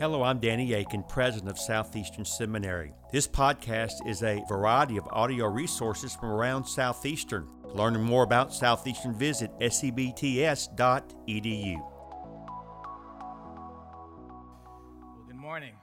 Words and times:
Hello, 0.00 0.22
I'm 0.22 0.38
Danny 0.38 0.74
Akin, 0.74 1.02
president 1.02 1.50
of 1.50 1.58
Southeastern 1.58 2.24
Seminary. 2.24 2.92
This 3.10 3.26
podcast 3.26 4.06
is 4.06 4.22
a 4.22 4.44
variety 4.48 4.96
of 4.96 5.08
audio 5.10 5.46
resources 5.46 6.14
from 6.14 6.30
around 6.30 6.66
Southeastern. 6.66 7.48
Learning 7.74 8.04
more 8.04 8.22
about 8.22 8.54
Southeastern, 8.54 9.12
visit 9.12 9.50
sebts.edu. 9.58 10.70
Well, 15.00 15.24
good 15.26 15.34
morning. 15.34 15.74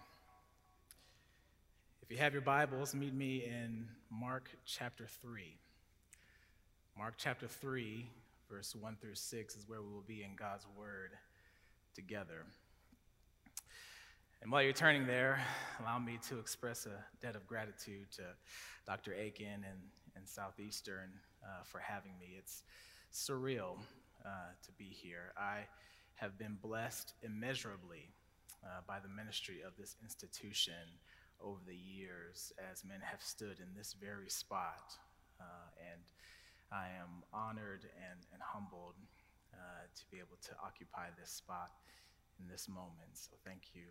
If 2.02 2.10
you 2.10 2.16
have 2.16 2.32
your 2.32 2.42
Bibles, 2.42 2.96
meet 2.96 3.13
me 3.13 3.44
in 3.44 3.86
Mark 4.10 4.50
chapter 4.66 5.08
3. 5.24 5.58
Mark 6.97 7.16
chapter 7.18 7.50
3, 7.50 8.08
verse 8.50 8.74
1 8.74 8.96
through 9.02 9.16
6 9.16 9.56
is 9.58 9.68
where 9.68 9.82
we 9.82 9.92
will 9.92 10.06
be 10.08 10.24
in 10.24 10.38
God's 10.38 10.66
Word 10.78 11.12
together. 11.94 12.46
And 14.42 14.52
while 14.52 14.62
you're 14.62 14.74
turning 14.74 15.08
there, 15.08 15.40
allow 15.79 15.97
me 15.97 16.20
to 16.30 16.40
express 16.40 16.86
a 16.86 17.04
debt 17.22 17.36
of 17.36 17.48
gratitude 17.48 18.12
to 18.18 18.23
Dr. 18.86 19.14
Akin 19.14 19.66
and, 19.66 19.80
and 20.16 20.28
Southeastern 20.28 21.09
uh, 21.44 21.64
for 21.64 21.80
having 21.80 22.12
me. 22.20 22.36
It's 22.38 22.64
surreal 23.14 23.78
uh, 24.26 24.54
to 24.64 24.72
be 24.78 24.86
here. 24.86 25.34
I 25.38 25.66
have 26.16 26.38
been 26.38 26.58
blessed 26.62 27.14
immeasurably 27.23 28.09
uh, 28.64 28.82
by 28.88 29.00
the 29.00 29.09
ministry 29.09 29.62
of 29.66 29.73
this 29.78 29.95
institution 30.04 31.00
over 31.42 31.59
the 31.66 31.76
years 31.76 32.54
as 32.72 32.84
men 32.84 33.00
have 33.02 33.22
stood 33.22 33.59
in 33.59 33.73
this 33.76 33.95
very 34.00 34.30
spot. 34.30 34.94
Uh, 35.40 35.67
and 35.92 36.02
I 36.72 36.88
am 37.00 37.23
honored 37.34 37.84
and, 37.84 38.20
and 38.31 38.42
humbled 38.42 38.95
uh, 39.54 39.88
to 39.95 40.04
be 40.12 40.17
able 40.17 40.38
to 40.44 40.52
occupy 40.64 41.08
this 41.20 41.31
spot 41.31 41.72
in 42.40 42.48
this 42.48 42.67
moment. 42.67 43.14
So 43.14 43.31
thank 43.44 43.73
you 43.73 43.86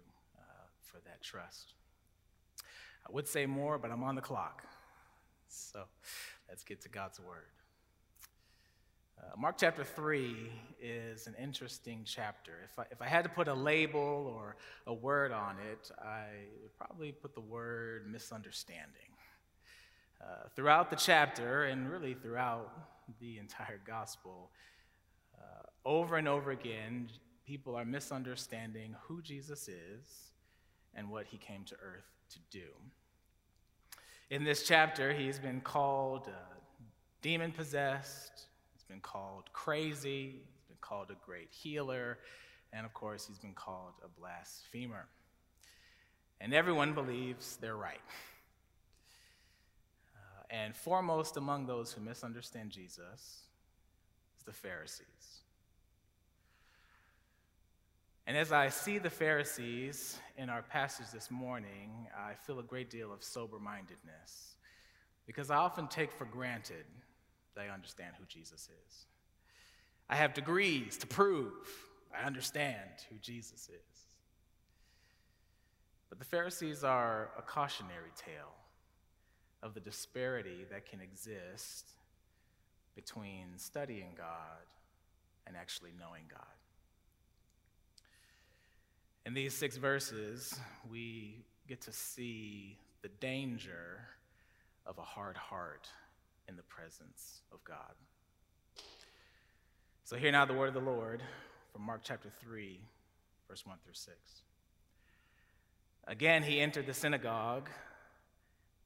for 0.84 0.98
that 1.04 1.22
trust. 1.22 1.74
I 3.06 3.12
would 3.12 3.28
say 3.28 3.46
more, 3.46 3.78
but 3.78 3.90
I'm 3.90 4.02
on 4.02 4.14
the 4.14 4.20
clock. 4.20 4.62
So 5.48 5.84
let's 6.48 6.64
get 6.64 6.80
to 6.82 6.88
God's 6.88 7.20
word. 7.20 7.50
Uh, 9.18 9.32
Mark 9.38 9.56
chapter 9.58 9.84
3 9.84 10.50
is 10.80 11.26
an 11.26 11.34
interesting 11.40 12.02
chapter. 12.04 12.52
If 12.64 12.78
I, 12.78 12.84
if 12.90 13.00
I 13.00 13.06
had 13.06 13.22
to 13.24 13.30
put 13.30 13.46
a 13.46 13.54
label 13.54 14.00
or 14.34 14.56
a 14.86 14.94
word 14.94 15.32
on 15.32 15.56
it, 15.70 15.90
I 16.02 16.26
would 16.62 16.76
probably 16.76 17.12
put 17.12 17.34
the 17.34 17.40
word 17.40 18.10
misunderstanding. 18.10 18.90
Uh, 20.20 20.48
throughout 20.56 20.90
the 20.90 20.96
chapter, 20.96 21.64
and 21.64 21.90
really 21.90 22.14
throughout 22.14 22.72
the 23.20 23.38
entire 23.38 23.80
gospel, 23.86 24.50
uh, 25.38 25.62
over 25.84 26.16
and 26.16 26.26
over 26.26 26.50
again, 26.50 27.08
people 27.46 27.76
are 27.76 27.84
misunderstanding 27.84 28.96
who 29.06 29.20
Jesus 29.20 29.68
is 29.68 30.33
and 30.96 31.08
what 31.08 31.26
he 31.26 31.36
came 31.36 31.64
to 31.64 31.74
earth 31.74 32.10
to 32.30 32.38
do. 32.50 32.66
In 34.30 34.44
this 34.44 34.62
chapter, 34.62 35.12
he's 35.12 35.38
been 35.38 35.60
called 35.60 36.28
uh, 36.28 36.54
demon 37.22 37.52
possessed, 37.52 38.46
he's 38.72 38.84
been 38.84 39.00
called 39.00 39.44
crazy, 39.52 40.40
he's 40.42 40.64
been 40.68 40.76
called 40.80 41.10
a 41.10 41.16
great 41.24 41.48
healer, 41.50 42.18
and 42.72 42.84
of 42.84 42.92
course, 42.92 43.26
he's 43.26 43.38
been 43.38 43.54
called 43.54 43.92
a 44.04 44.08
blasphemer. 44.20 45.06
And 46.40 46.52
everyone 46.52 46.92
believes 46.92 47.56
they're 47.60 47.76
right. 47.76 48.00
Uh, 50.16 50.42
and 50.50 50.74
foremost 50.74 51.36
among 51.36 51.66
those 51.66 51.92
who 51.92 52.00
misunderstand 52.00 52.70
Jesus 52.70 53.44
is 54.36 54.42
the 54.44 54.52
Pharisees. 54.52 55.43
And 58.26 58.36
as 58.36 58.52
I 58.52 58.70
see 58.70 58.98
the 58.98 59.10
Pharisees 59.10 60.18
in 60.38 60.48
our 60.48 60.62
passage 60.62 61.10
this 61.12 61.30
morning, 61.30 62.08
I 62.16 62.32
feel 62.34 62.58
a 62.58 62.62
great 62.62 62.88
deal 62.88 63.12
of 63.12 63.22
sober 63.22 63.58
mindedness 63.58 64.56
because 65.26 65.50
I 65.50 65.56
often 65.56 65.88
take 65.88 66.10
for 66.10 66.24
granted 66.24 66.86
that 67.54 67.66
I 67.66 67.74
understand 67.74 68.14
who 68.18 68.24
Jesus 68.26 68.68
is. 68.88 69.06
I 70.08 70.16
have 70.16 70.32
degrees 70.32 70.96
to 70.98 71.06
prove 71.06 71.52
I 72.18 72.26
understand 72.26 72.90
who 73.10 73.16
Jesus 73.18 73.68
is. 73.68 74.00
But 76.08 76.18
the 76.18 76.24
Pharisees 76.24 76.84
are 76.84 77.30
a 77.36 77.42
cautionary 77.42 78.12
tale 78.16 78.54
of 79.62 79.74
the 79.74 79.80
disparity 79.80 80.64
that 80.70 80.88
can 80.88 81.00
exist 81.00 81.90
between 82.94 83.48
studying 83.56 84.14
God 84.16 84.64
and 85.46 85.56
actually 85.56 85.90
knowing 85.98 86.22
God. 86.30 86.63
In 89.26 89.32
these 89.32 89.54
six 89.54 89.78
verses, 89.78 90.54
we 90.90 91.46
get 91.66 91.80
to 91.82 91.92
see 91.92 92.76
the 93.00 93.08
danger 93.20 94.00
of 94.84 94.98
a 94.98 95.02
hard 95.02 95.38
heart 95.38 95.88
in 96.46 96.56
the 96.56 96.62
presence 96.64 97.40
of 97.50 97.64
God. 97.64 97.94
So, 100.04 100.16
hear 100.16 100.30
now 100.30 100.44
the 100.44 100.52
word 100.52 100.68
of 100.68 100.74
the 100.74 100.80
Lord 100.80 101.22
from 101.72 101.82
Mark 101.86 102.02
chapter 102.04 102.28
3, 102.42 102.78
verse 103.48 103.64
1 103.64 103.78
through 103.82 103.94
6. 103.94 104.14
Again, 106.06 106.42
he 106.42 106.60
entered 106.60 106.84
the 106.84 106.92
synagogue, 106.92 107.70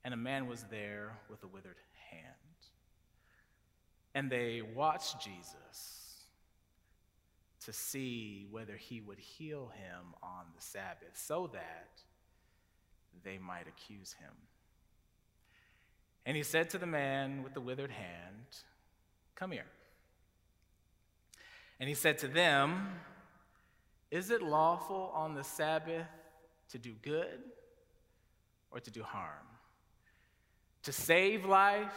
and 0.05 0.15
a 0.15 0.17
man 0.17 0.47
was 0.47 0.65
there 0.71 1.19
with 1.29 1.43
a 1.43 1.49
withered 1.49 1.79
hand. 2.13 2.35
And 4.15 4.31
they 4.31 4.63
watched 4.63 5.21
Jesus 5.21 6.08
to 7.69 7.73
see 7.75 8.47
whether 8.51 8.77
he 8.77 9.03
would 9.03 9.19
heal 9.19 9.71
him 9.77 10.15
on 10.23 10.47
the 10.57 10.63
Sabbath 10.63 11.11
so 11.13 11.51
that 11.53 11.91
they 13.23 13.37
might 13.37 13.69
accuse 13.69 14.15
him. 14.15 14.33
And 16.25 16.35
he 16.35 16.43
said 16.43 16.71
to 16.71 16.79
the 16.79 16.87
man 16.87 17.43
with 17.43 17.53
the 17.53 17.61
withered 17.61 17.91
hand, 17.91 18.47
Come 19.35 19.51
here. 19.51 19.67
And 21.79 21.91
he 21.91 21.95
said 21.95 22.17
to 22.21 22.27
them, 22.27 22.89
Is 24.11 24.31
it 24.31 24.41
lawful 24.41 25.13
on 25.15 25.35
the 25.35 25.45
Sabbath 25.45 26.07
to 26.71 26.79
do 26.79 26.95
good 27.03 27.39
or 28.71 28.81
to 28.81 28.91
do 28.91 29.03
harm? 29.03 29.47
To 30.85 30.93
save 30.93 31.45
life 31.45 31.93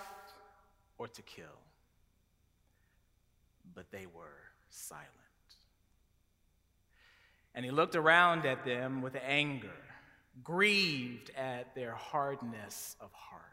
or 0.98 1.08
to 1.08 1.22
kill? 1.22 1.46
But 3.74 3.90
they 3.90 4.06
were 4.06 4.42
silent. 4.70 5.21
And 7.62 7.66
he 7.68 7.72
looked 7.72 7.96
around 7.96 8.48
at 8.48 8.66
them 8.66 9.04
with 9.04 9.16
anger, 9.24 9.70
grieved 10.44 11.30
at 11.38 11.76
their 11.76 11.94
hardness 11.94 12.96
of 13.00 13.12
heart. 13.14 13.44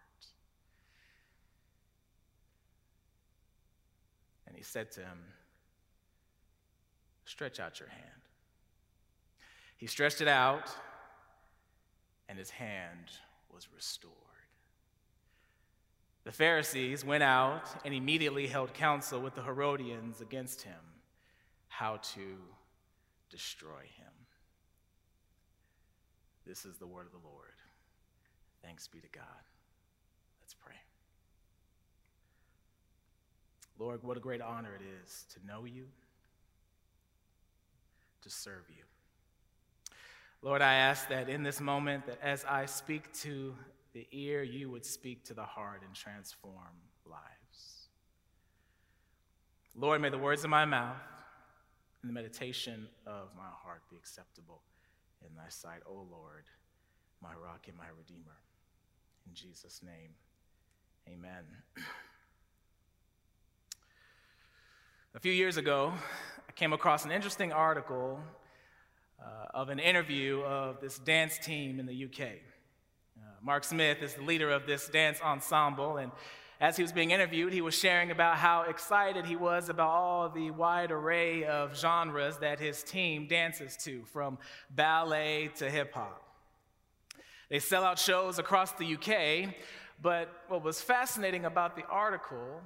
And 4.46 4.56
he 4.56 4.62
said 4.62 4.90
to 4.92 5.00
him, 5.00 5.18
Stretch 7.26 7.60
out 7.60 7.80
your 7.80 7.90
hand. 7.90 8.22
He 9.76 9.86
stretched 9.86 10.22
it 10.22 10.28
out, 10.28 10.70
and 12.30 12.38
his 12.38 12.48
hand 12.48 13.10
was 13.52 13.68
restored. 13.76 14.14
The 16.24 16.32
Pharisees 16.32 17.04
went 17.04 17.24
out 17.24 17.68
and 17.84 17.92
immediately 17.92 18.46
held 18.46 18.72
counsel 18.72 19.20
with 19.20 19.34
the 19.34 19.42
Herodians 19.42 20.22
against 20.22 20.62
him, 20.62 20.80
how 21.68 21.98
to 22.14 22.38
destroy 23.30 23.82
him. 23.96 24.12
This 26.46 26.64
is 26.64 26.78
the 26.78 26.86
word 26.86 27.06
of 27.06 27.12
the 27.12 27.26
Lord. 27.28 27.54
Thanks 28.62 28.88
be 28.88 29.00
to 29.00 29.08
God. 29.08 29.24
Let's 30.40 30.54
pray. 30.54 30.74
Lord, 33.78 34.02
what 34.02 34.16
a 34.16 34.20
great 34.20 34.40
honor 34.40 34.74
it 34.74 34.82
is 35.04 35.26
to 35.34 35.46
know 35.46 35.64
you, 35.64 35.86
to 38.22 38.30
serve 38.30 38.64
you. 38.68 38.84
Lord, 40.42 40.62
I 40.62 40.74
ask 40.74 41.08
that 41.08 41.28
in 41.28 41.42
this 41.42 41.60
moment, 41.60 42.06
that 42.06 42.18
as 42.22 42.44
I 42.44 42.66
speak 42.66 43.12
to 43.20 43.54
the 43.92 44.06
ear, 44.12 44.42
you 44.42 44.70
would 44.70 44.84
speak 44.84 45.24
to 45.24 45.34
the 45.34 45.44
heart 45.44 45.82
and 45.84 45.94
transform 45.94 46.54
lives. 47.04 47.88
Lord, 49.76 50.00
may 50.00 50.10
the 50.10 50.18
words 50.18 50.44
of 50.44 50.50
my 50.50 50.64
mouth 50.64 50.96
and 52.02 52.08
the 52.08 52.14
meditation 52.14 52.88
of 53.06 53.28
my 53.36 53.48
heart 53.62 53.82
be 53.90 53.96
acceptable 53.96 54.62
in 55.26 55.34
thy 55.36 55.48
sight, 55.48 55.82
O 55.86 56.06
Lord, 56.10 56.44
my 57.20 57.34
rock 57.42 57.66
and 57.66 57.76
my 57.76 57.88
redeemer. 57.96 58.36
In 59.26 59.34
Jesus' 59.34 59.80
name, 59.84 60.10
amen. 61.08 61.44
A 65.14 65.20
few 65.20 65.32
years 65.32 65.56
ago, 65.56 65.92
I 66.48 66.52
came 66.52 66.72
across 66.72 67.04
an 67.04 67.10
interesting 67.10 67.52
article 67.52 68.20
uh, 69.20 69.46
of 69.52 69.68
an 69.68 69.80
interview 69.80 70.40
of 70.42 70.80
this 70.80 70.98
dance 70.98 71.38
team 71.38 71.80
in 71.80 71.86
the 71.86 72.04
UK. 72.04 72.20
Uh, 72.20 73.22
Mark 73.42 73.64
Smith 73.64 74.00
is 74.02 74.14
the 74.14 74.22
leader 74.22 74.50
of 74.50 74.66
this 74.66 74.88
dance 74.88 75.20
ensemble, 75.20 75.96
and 75.96 76.12
as 76.60 76.76
he 76.76 76.82
was 76.82 76.92
being 76.92 77.12
interviewed, 77.12 77.52
he 77.52 77.60
was 77.60 77.74
sharing 77.74 78.10
about 78.10 78.36
how 78.36 78.62
excited 78.62 79.24
he 79.24 79.36
was 79.36 79.68
about 79.68 79.90
all 79.90 80.28
the 80.28 80.50
wide 80.50 80.90
array 80.90 81.44
of 81.44 81.78
genres 81.78 82.38
that 82.38 82.58
his 82.58 82.82
team 82.82 83.28
dances 83.28 83.76
to, 83.76 84.02
from 84.06 84.38
ballet 84.70 85.50
to 85.56 85.70
hip 85.70 85.94
hop. 85.94 86.20
They 87.48 87.60
sell 87.60 87.84
out 87.84 87.98
shows 87.98 88.40
across 88.40 88.72
the 88.72 88.94
UK, 88.94 89.54
but 90.02 90.28
what 90.48 90.64
was 90.64 90.80
fascinating 90.80 91.44
about 91.44 91.76
the 91.76 91.84
article 91.86 92.60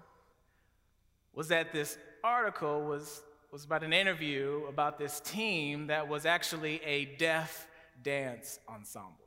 was 1.34 1.48
that 1.48 1.72
this 1.72 1.98
article 2.24 2.82
was, 2.84 3.22
was 3.50 3.64
about 3.64 3.84
an 3.84 3.92
interview 3.92 4.62
about 4.68 4.98
this 4.98 5.20
team 5.20 5.88
that 5.88 6.08
was 6.08 6.24
actually 6.24 6.80
a 6.82 7.04
deaf 7.16 7.68
dance 8.02 8.58
ensemble. 8.68 9.18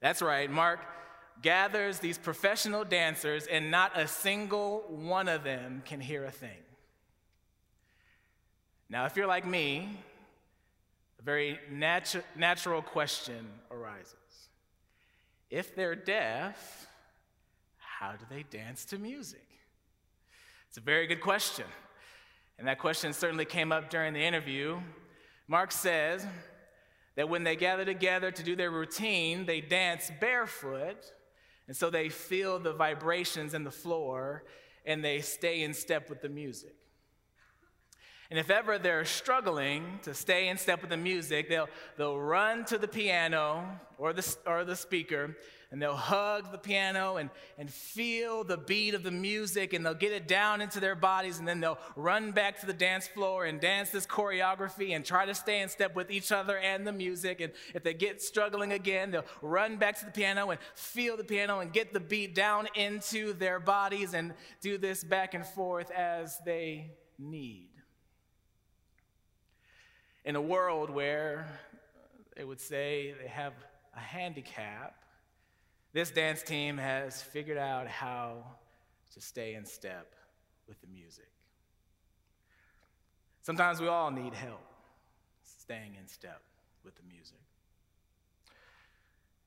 That's 0.00 0.22
right, 0.22 0.50
Mark 0.50 0.80
gathers 1.42 1.98
these 1.98 2.18
professional 2.18 2.84
dancers, 2.84 3.46
and 3.46 3.70
not 3.70 3.98
a 3.98 4.08
single 4.08 4.84
one 4.88 5.28
of 5.28 5.44
them 5.44 5.82
can 5.84 6.00
hear 6.00 6.24
a 6.24 6.30
thing. 6.30 6.62
Now, 8.90 9.04
if 9.06 9.16
you're 9.16 9.26
like 9.26 9.46
me, 9.46 9.98
a 11.18 11.22
very 11.22 11.58
natu- 11.72 12.24
natural 12.36 12.82
question 12.82 13.46
arises. 13.70 14.14
If 15.50 15.74
they're 15.74 15.94
deaf, 15.94 16.86
how 17.76 18.12
do 18.12 18.24
they 18.30 18.44
dance 18.44 18.84
to 18.86 18.98
music? 18.98 19.46
It's 20.68 20.78
a 20.78 20.82
very 20.82 21.06
good 21.06 21.20
question. 21.20 21.66
And 22.58 22.66
that 22.66 22.78
question 22.78 23.12
certainly 23.12 23.44
came 23.44 23.72
up 23.72 23.90
during 23.90 24.14
the 24.14 24.24
interview. 24.24 24.80
Mark 25.46 25.72
says 25.72 26.26
that 27.16 27.28
when 27.28 27.44
they 27.44 27.56
gather 27.56 27.84
together 27.84 28.30
to 28.30 28.42
do 28.42 28.56
their 28.56 28.70
routine, 28.70 29.46
they 29.46 29.60
dance 29.60 30.10
barefoot 30.20 31.12
and 31.68 31.76
so 31.76 31.90
they 31.90 32.08
feel 32.08 32.58
the 32.58 32.72
vibrations 32.72 33.54
in 33.54 33.62
the 33.62 33.70
floor 33.70 34.44
and 34.86 35.04
they 35.04 35.20
stay 35.20 35.62
in 35.62 35.74
step 35.74 36.08
with 36.08 36.22
the 36.22 36.28
music. 36.30 36.74
And 38.30 38.38
if 38.38 38.50
ever 38.50 38.78
they're 38.78 39.04
struggling 39.04 40.00
to 40.02 40.14
stay 40.14 40.48
in 40.48 40.58
step 40.58 40.80
with 40.80 40.90
the 40.90 40.96
music, 40.96 41.48
they'll, 41.48 41.68
they'll 41.96 42.18
run 42.18 42.64
to 42.66 42.78
the 42.78 42.88
piano 42.88 43.80
or 43.98 44.12
the, 44.12 44.36
or 44.46 44.64
the 44.64 44.76
speaker 44.76 45.36
and 45.70 45.82
they'll 45.82 45.96
hug 45.96 46.50
the 46.50 46.58
piano 46.58 47.16
and, 47.16 47.28
and 47.58 47.70
feel 47.70 48.42
the 48.42 48.56
beat 48.56 48.94
of 48.94 49.02
the 49.02 49.10
music 49.10 49.74
and 49.74 49.84
they'll 49.84 49.92
get 49.92 50.12
it 50.12 50.26
down 50.26 50.62
into 50.62 50.80
their 50.80 50.94
bodies 50.94 51.38
and 51.38 51.46
then 51.46 51.60
they'll 51.60 51.78
run 51.94 52.32
back 52.32 52.58
to 52.60 52.66
the 52.66 52.72
dance 52.72 53.06
floor 53.06 53.44
and 53.44 53.60
dance 53.60 53.90
this 53.90 54.06
choreography 54.06 54.96
and 54.96 55.04
try 55.04 55.26
to 55.26 55.34
stay 55.34 55.60
in 55.60 55.68
step 55.68 55.94
with 55.94 56.10
each 56.10 56.32
other 56.32 56.56
and 56.56 56.86
the 56.86 56.92
music. 56.92 57.42
And 57.42 57.52
if 57.74 57.82
they 57.82 57.92
get 57.92 58.22
struggling 58.22 58.72
again, 58.72 59.10
they'll 59.10 59.26
run 59.42 59.76
back 59.76 59.98
to 59.98 60.06
the 60.06 60.10
piano 60.10 60.50
and 60.50 60.60
feel 60.74 61.18
the 61.18 61.24
piano 61.24 61.60
and 61.60 61.70
get 61.70 61.92
the 61.92 62.00
beat 62.00 62.34
down 62.34 62.66
into 62.74 63.34
their 63.34 63.60
bodies 63.60 64.14
and 64.14 64.32
do 64.62 64.78
this 64.78 65.04
back 65.04 65.34
and 65.34 65.44
forth 65.44 65.90
as 65.90 66.38
they 66.46 66.92
need. 67.18 67.68
In 70.24 70.34
a 70.34 70.42
world 70.42 70.88
where 70.88 71.46
they 72.36 72.44
would 72.44 72.60
say 72.60 73.14
they 73.20 73.28
have 73.28 73.52
a 73.94 74.00
handicap, 74.00 74.94
this 75.98 76.12
dance 76.12 76.44
team 76.44 76.78
has 76.78 77.20
figured 77.20 77.58
out 77.58 77.88
how 77.88 78.44
to 79.12 79.20
stay 79.20 79.54
in 79.54 79.64
step 79.64 80.14
with 80.68 80.80
the 80.80 80.86
music. 80.86 81.28
Sometimes 83.42 83.80
we 83.80 83.88
all 83.88 84.12
need 84.12 84.32
help 84.32 84.60
staying 85.42 85.96
in 86.00 86.06
step 86.06 86.40
with 86.84 86.94
the 86.94 87.02
music. 87.12 87.40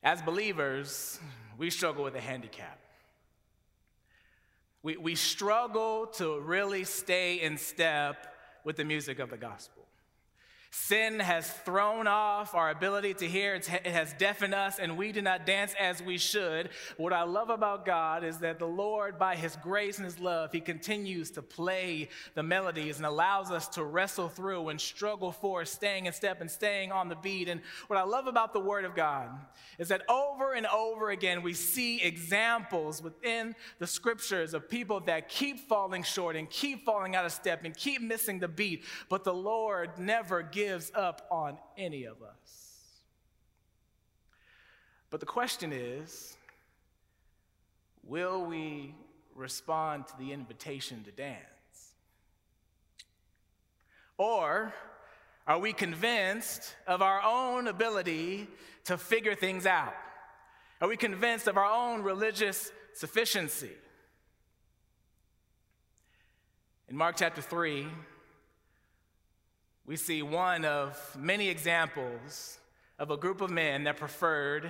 As 0.04 0.22
believers, 0.22 1.22
we 1.58 1.70
struggle 1.70 2.04
with 2.04 2.16
a 2.16 2.20
handicap. 2.20 2.82
We, 4.84 4.98
we 4.98 5.16
struggle 5.16 6.08
to 6.16 6.38
really 6.42 6.84
stay 6.84 7.40
in 7.40 7.58
step 7.58 8.36
with 8.66 8.76
the 8.76 8.84
music 8.84 9.20
of 9.20 9.30
the 9.30 9.38
gospel. 9.38 9.81
Sin 10.74 11.20
has 11.20 11.52
thrown 11.52 12.08
off 12.08 12.56
our 12.56 12.70
ability 12.70 13.14
to 13.16 13.28
hear, 13.28 13.56
it 13.56 13.68
has 13.68 14.14
deafened 14.14 14.54
us, 14.54 14.80
and 14.80 14.98
we 14.98 15.12
do 15.12 15.22
not 15.22 15.46
dance 15.46 15.76
as 15.78 16.02
we 16.02 16.18
should. 16.18 16.70
What 16.96 17.12
I 17.12 17.24
love 17.24 17.50
about 17.50 17.86
God 17.86 18.24
is 18.24 18.38
that 18.38 18.58
the 18.58 18.68
Lord, 18.68 19.20
by 19.20 19.36
His 19.36 19.58
grace 19.58 19.98
and 19.98 20.06
His 20.06 20.18
love, 20.18 20.54
He 20.54 20.62
continues 20.62 21.30
to 21.32 21.42
play 21.42 22.08
the 22.36 22.44
melodies 22.44 22.96
and 22.96 23.06
allows 23.06 23.52
us 23.52 23.68
to 23.70 23.84
wrestle 23.84 24.30
through 24.30 24.70
and 24.70 24.80
struggle 24.80 25.34
for 25.34 25.66
staying 25.66 26.06
in 26.06 26.14
step 26.14 26.40
and 26.40 26.50
staying 26.50 26.94
on 26.94 27.10
the 27.10 27.18
beat. 27.18 27.50
And 27.50 27.60
what 27.88 28.00
I 28.00 28.04
love 28.04 28.28
about 28.28 28.54
the 28.54 28.62
Word 28.62 28.86
of 28.86 28.96
God 28.96 29.30
is 29.78 29.90
that 29.90 30.10
over 30.10 30.54
and 30.54 30.66
over 30.68 31.10
again, 31.10 31.42
we 31.42 31.54
see 31.54 32.02
examples 32.02 33.04
within 33.04 33.56
the 33.80 33.88
scriptures 33.88 34.54
of 34.54 34.70
people 34.70 35.02
that 35.02 35.28
keep 35.28 35.68
falling 35.68 36.04
short 36.04 36.38
and 36.38 36.50
keep 36.50 36.86
falling 36.86 37.14
out 37.14 37.26
of 37.26 37.34
step 37.34 37.66
and 37.66 37.76
keep 37.76 38.02
missing 38.02 38.40
the 38.40 38.48
beat, 38.48 38.86
but 39.10 39.26
the 39.26 39.34
Lord 39.34 40.00
never 40.00 40.42
gives 40.42 40.61
gives 40.66 40.92
up 40.94 41.26
on 41.32 41.58
any 41.76 42.04
of 42.04 42.22
us. 42.22 42.82
But 45.10 45.20
the 45.20 45.26
question 45.26 45.74
is 45.74 46.38
will 48.04 48.46
we 48.46 48.94
respond 49.36 50.08
to 50.08 50.14
the 50.20 50.32
invitation 50.32 51.04
to 51.06 51.12
dance? 51.12 51.42
Or 54.18 54.72
are 55.48 55.58
we 55.58 55.74
convinced 55.74 56.76
of 56.86 57.02
our 57.02 57.22
own 57.24 57.68
ability 57.68 58.48
to 58.86 58.98
figure 58.98 59.34
things 59.34 59.66
out? 59.66 59.96
Are 60.80 60.88
we 60.88 60.98
convinced 60.98 61.48
of 61.48 61.58
our 61.58 61.66
own 61.66 62.04
religious 62.04 62.72
sufficiency? 62.94 63.72
In 66.88 66.96
Mark 66.96 67.16
chapter 67.18 67.42
3, 67.42 67.88
we 69.86 69.96
see 69.96 70.22
one 70.22 70.66
of 70.66 71.18
many 71.18 71.50
examples 71.50 72.58
of 73.00 73.12
a 73.12 73.18
group 73.18 73.42
of 73.42 73.50
men 73.50 73.86
that 73.86 73.98
preferred 73.98 74.70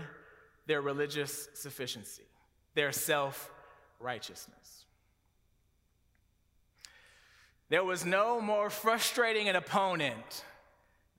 their 0.67 0.81
religious 0.81 1.49
sufficiency, 1.53 2.23
their 2.75 2.91
self 2.91 3.51
righteousness. 3.99 4.85
There 7.69 7.83
was 7.83 8.05
no 8.05 8.41
more 8.41 8.69
frustrating 8.69 9.47
an 9.47 9.55
opponent 9.55 10.43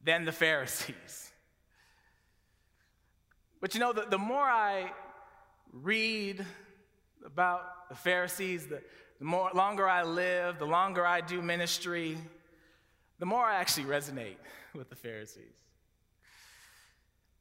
than 0.05 0.25
the 0.25 0.33
Pharisees. 0.33 1.33
But 3.61 3.75
you 3.75 3.81
know, 3.81 3.93
the, 3.93 4.03
the 4.03 4.19
more 4.19 4.45
I 4.45 4.91
read 5.73 6.45
about 7.25 7.89
the 7.89 7.95
Pharisees, 7.95 8.67
the, 8.67 8.83
the 9.19 9.25
more 9.25 9.51
longer 9.55 9.89
I 9.89 10.03
live, 10.03 10.59
the 10.59 10.67
longer 10.67 11.07
I 11.07 11.21
do 11.21 11.41
ministry, 11.41 12.19
the 13.23 13.27
more 13.27 13.45
I 13.45 13.55
actually 13.55 13.85
resonate 13.85 14.35
with 14.75 14.91
the 14.91 14.97
Pharisees. 14.97 15.55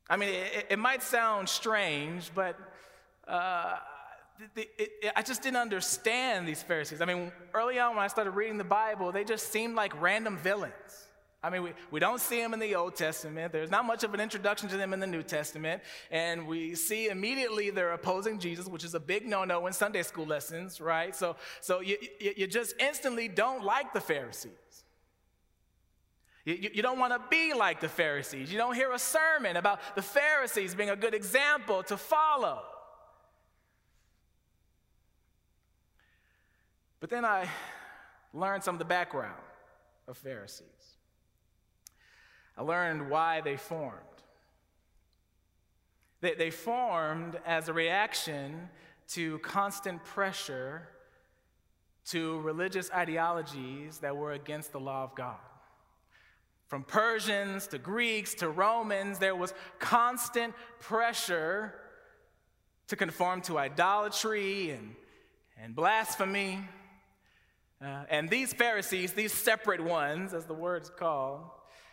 I 0.08 0.16
mean, 0.16 0.30
it, 0.30 0.68
it 0.70 0.78
might 0.78 1.02
sound 1.02 1.50
strange, 1.50 2.30
but 2.36 2.56
uh, 3.28 3.78
it, 4.56 4.70
it, 4.78 5.12
I 5.16 5.24
just 5.24 5.42
didn't 5.42 5.58
understand 5.58 6.48
these 6.48 6.62
Pharisees. 6.62 7.02
I 7.02 7.06
mean, 7.06 7.32
early 7.56 7.80
on 7.80 7.96
when 7.96 8.06
I 8.06 8.10
started 8.10 8.30
reading 8.32 8.60
the 8.60 8.64
Bible, 8.64 9.12
they 9.12 9.24
just 9.24 9.52
seemed 9.52 9.74
like 9.74 10.00
random 10.00 10.38
villains. 10.38 11.08
I 11.42 11.50
mean, 11.50 11.64
we, 11.64 11.74
we 11.90 12.00
don't 12.00 12.22
see 12.22 12.40
them 12.40 12.54
in 12.54 12.60
the 12.60 12.76
Old 12.76 12.96
Testament. 12.96 13.52
There's 13.52 13.72
not 13.72 13.84
much 13.84 14.04
of 14.04 14.14
an 14.14 14.20
introduction 14.20 14.70
to 14.70 14.78
them 14.78 14.94
in 14.94 15.00
the 15.00 15.08
New 15.08 15.24
Testament. 15.24 15.82
And 16.12 16.46
we 16.46 16.76
see 16.76 17.08
immediately 17.08 17.72
they're 17.72 17.94
opposing 17.94 18.38
Jesus, 18.38 18.68
which 18.68 18.84
is 18.84 18.94
a 18.94 19.00
big 19.00 19.26
no 19.26 19.46
no 19.46 19.66
in 19.66 19.74
Sunday 19.74 20.04
school 20.04 20.28
lessons, 20.28 20.80
right? 20.80 21.16
So, 21.16 21.38
so 21.60 21.80
you, 21.80 21.98
you, 22.20 22.34
you 22.38 22.46
just 22.46 22.76
instantly 22.80 23.28
don't 23.28 23.64
like 23.64 23.94
the 23.94 24.02
Pharisees. 24.02 24.52
You, 26.46 26.72
you 26.74 26.82
don't 26.82 26.98
want 26.98 27.14
to 27.14 27.22
be 27.30 27.54
like 27.54 27.80
the 27.80 27.90
Pharisees. 27.90 28.52
You 28.52 28.58
don't 28.58 28.74
hear 28.74 28.92
a 28.92 29.00
sermon 29.00 29.58
about 29.58 29.96
the 29.96 30.02
Pharisees 30.02 30.74
being 30.74 30.90
a 30.90 30.96
good 30.96 31.14
example 31.14 31.84
to 31.84 31.98
follow. 31.98 32.64
But 37.00 37.10
then 37.10 37.26
I 37.26 37.48
learned 38.34 38.64
some 38.64 38.76
of 38.76 38.80
the 38.80 38.86
background 38.86 39.42
of 40.08 40.18
Pharisees. 40.18 40.66
I 42.58 42.64
learned 42.64 43.10
why 43.10 43.42
they 43.42 43.58
formed. 43.58 43.98
They, 46.22 46.36
they 46.36 46.52
formed 46.52 47.40
as 47.46 47.70
a 47.70 47.74
reaction 47.74 48.70
to 49.10 49.40
constant 49.40 50.04
pressure 50.04 50.88
to 52.06 52.40
religious 52.42 52.90
ideologies 52.92 54.00
that 54.00 54.16
were 54.16 54.34
against 54.34 54.72
the 54.72 54.80
law 54.80 55.04
of 55.04 55.16
God. 55.16 55.38
From 56.72 56.84
Persians 56.86 57.68
to 57.68 57.78
Greeks 57.78 58.34
to 58.36 58.48
Romans, 58.48 59.20
there 59.20 59.36
was 59.36 59.54
constant 59.80 60.54
pressure 60.80 61.74
to 62.88 62.96
conform 62.96 63.42
to 63.42 63.58
idolatry 63.58 64.70
and, 64.70 64.96
and 65.62 65.76
blasphemy. 65.76 66.62
Uh, 67.84 68.06
and 68.10 68.30
these 68.30 68.54
Pharisees, 68.54 69.12
these 69.12 69.34
separate 69.34 69.82
ones, 69.84 70.34
as 70.34 70.46
the 70.46 70.54
word's 70.54 70.90
called, 70.90 71.42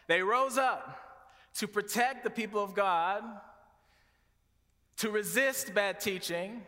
they 0.07 0.23
rose 0.23 0.57
up 0.57 0.97
to 1.55 1.67
protect 1.67 2.23
the 2.23 2.31
people 2.31 2.63
of 2.63 2.77
God, 2.77 3.25
to 4.99 5.11
resist 5.11 5.75
bad 5.75 5.99
teaching, 5.99 6.63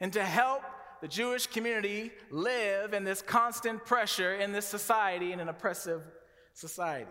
and 0.00 0.12
to 0.12 0.22
help 0.22 0.64
the 1.00 1.08
Jewish 1.08 1.46
community 1.46 2.10
live 2.30 2.92
in 2.92 3.04
this 3.04 3.22
constant 3.22 3.86
pressure 3.86 4.34
in 4.34 4.52
this 4.52 4.66
society, 4.66 5.32
in 5.32 5.40
an 5.40 5.48
oppressive 5.48 6.02
society. 6.60 7.10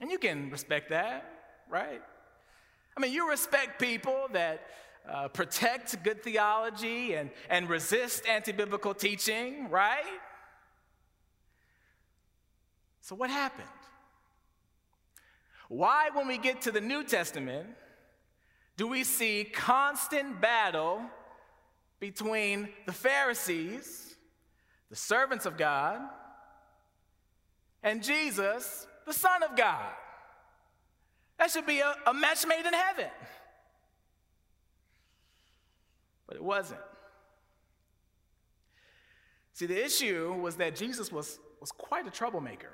And 0.00 0.10
you 0.10 0.18
can 0.18 0.50
respect 0.50 0.90
that, 0.90 1.30
right? 1.68 2.02
I 2.96 3.00
mean, 3.00 3.12
you 3.12 3.28
respect 3.28 3.80
people 3.80 4.28
that 4.32 4.66
uh, 5.08 5.28
protect 5.28 6.02
good 6.02 6.22
theology 6.22 7.14
and, 7.14 7.30
and 7.50 7.68
resist 7.68 8.26
anti 8.26 8.52
biblical 8.52 8.94
teaching, 8.94 9.68
right? 9.68 10.20
So, 13.02 13.14
what 13.14 13.30
happened? 13.30 13.68
Why, 15.68 16.10
when 16.12 16.26
we 16.26 16.38
get 16.38 16.62
to 16.62 16.70
the 16.70 16.80
New 16.80 17.04
Testament, 17.04 17.68
do 18.76 18.86
we 18.88 19.04
see 19.04 19.44
constant 19.52 20.40
battle 20.40 21.02
between 22.00 22.68
the 22.86 22.92
Pharisees, 22.92 24.16
the 24.90 24.96
servants 24.96 25.46
of 25.46 25.56
God, 25.56 26.00
and 27.84 28.02
Jesus, 28.02 28.88
the 29.06 29.12
Son 29.12 29.44
of 29.44 29.56
God? 29.56 29.92
That 31.38 31.50
should 31.50 31.66
be 31.66 31.80
a, 31.80 31.94
a 32.06 32.14
match 32.14 32.46
made 32.46 32.66
in 32.66 32.72
heaven. 32.72 33.10
But 36.26 36.36
it 36.36 36.42
wasn't. 36.42 36.80
See, 39.52 39.66
the 39.66 39.84
issue 39.84 40.34
was 40.40 40.56
that 40.56 40.74
Jesus 40.74 41.12
was, 41.12 41.38
was 41.60 41.70
quite 41.70 42.06
a 42.06 42.10
troublemaker. 42.10 42.70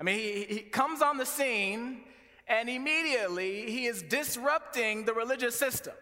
I 0.00 0.02
mean, 0.02 0.18
he, 0.18 0.44
he 0.44 0.60
comes 0.60 1.02
on 1.02 1.18
the 1.18 1.26
scene 1.26 2.00
and 2.48 2.68
immediately 2.68 3.70
he 3.70 3.86
is 3.86 4.02
disrupting 4.02 5.04
the 5.04 5.14
religious 5.14 5.56
system. 5.56 5.94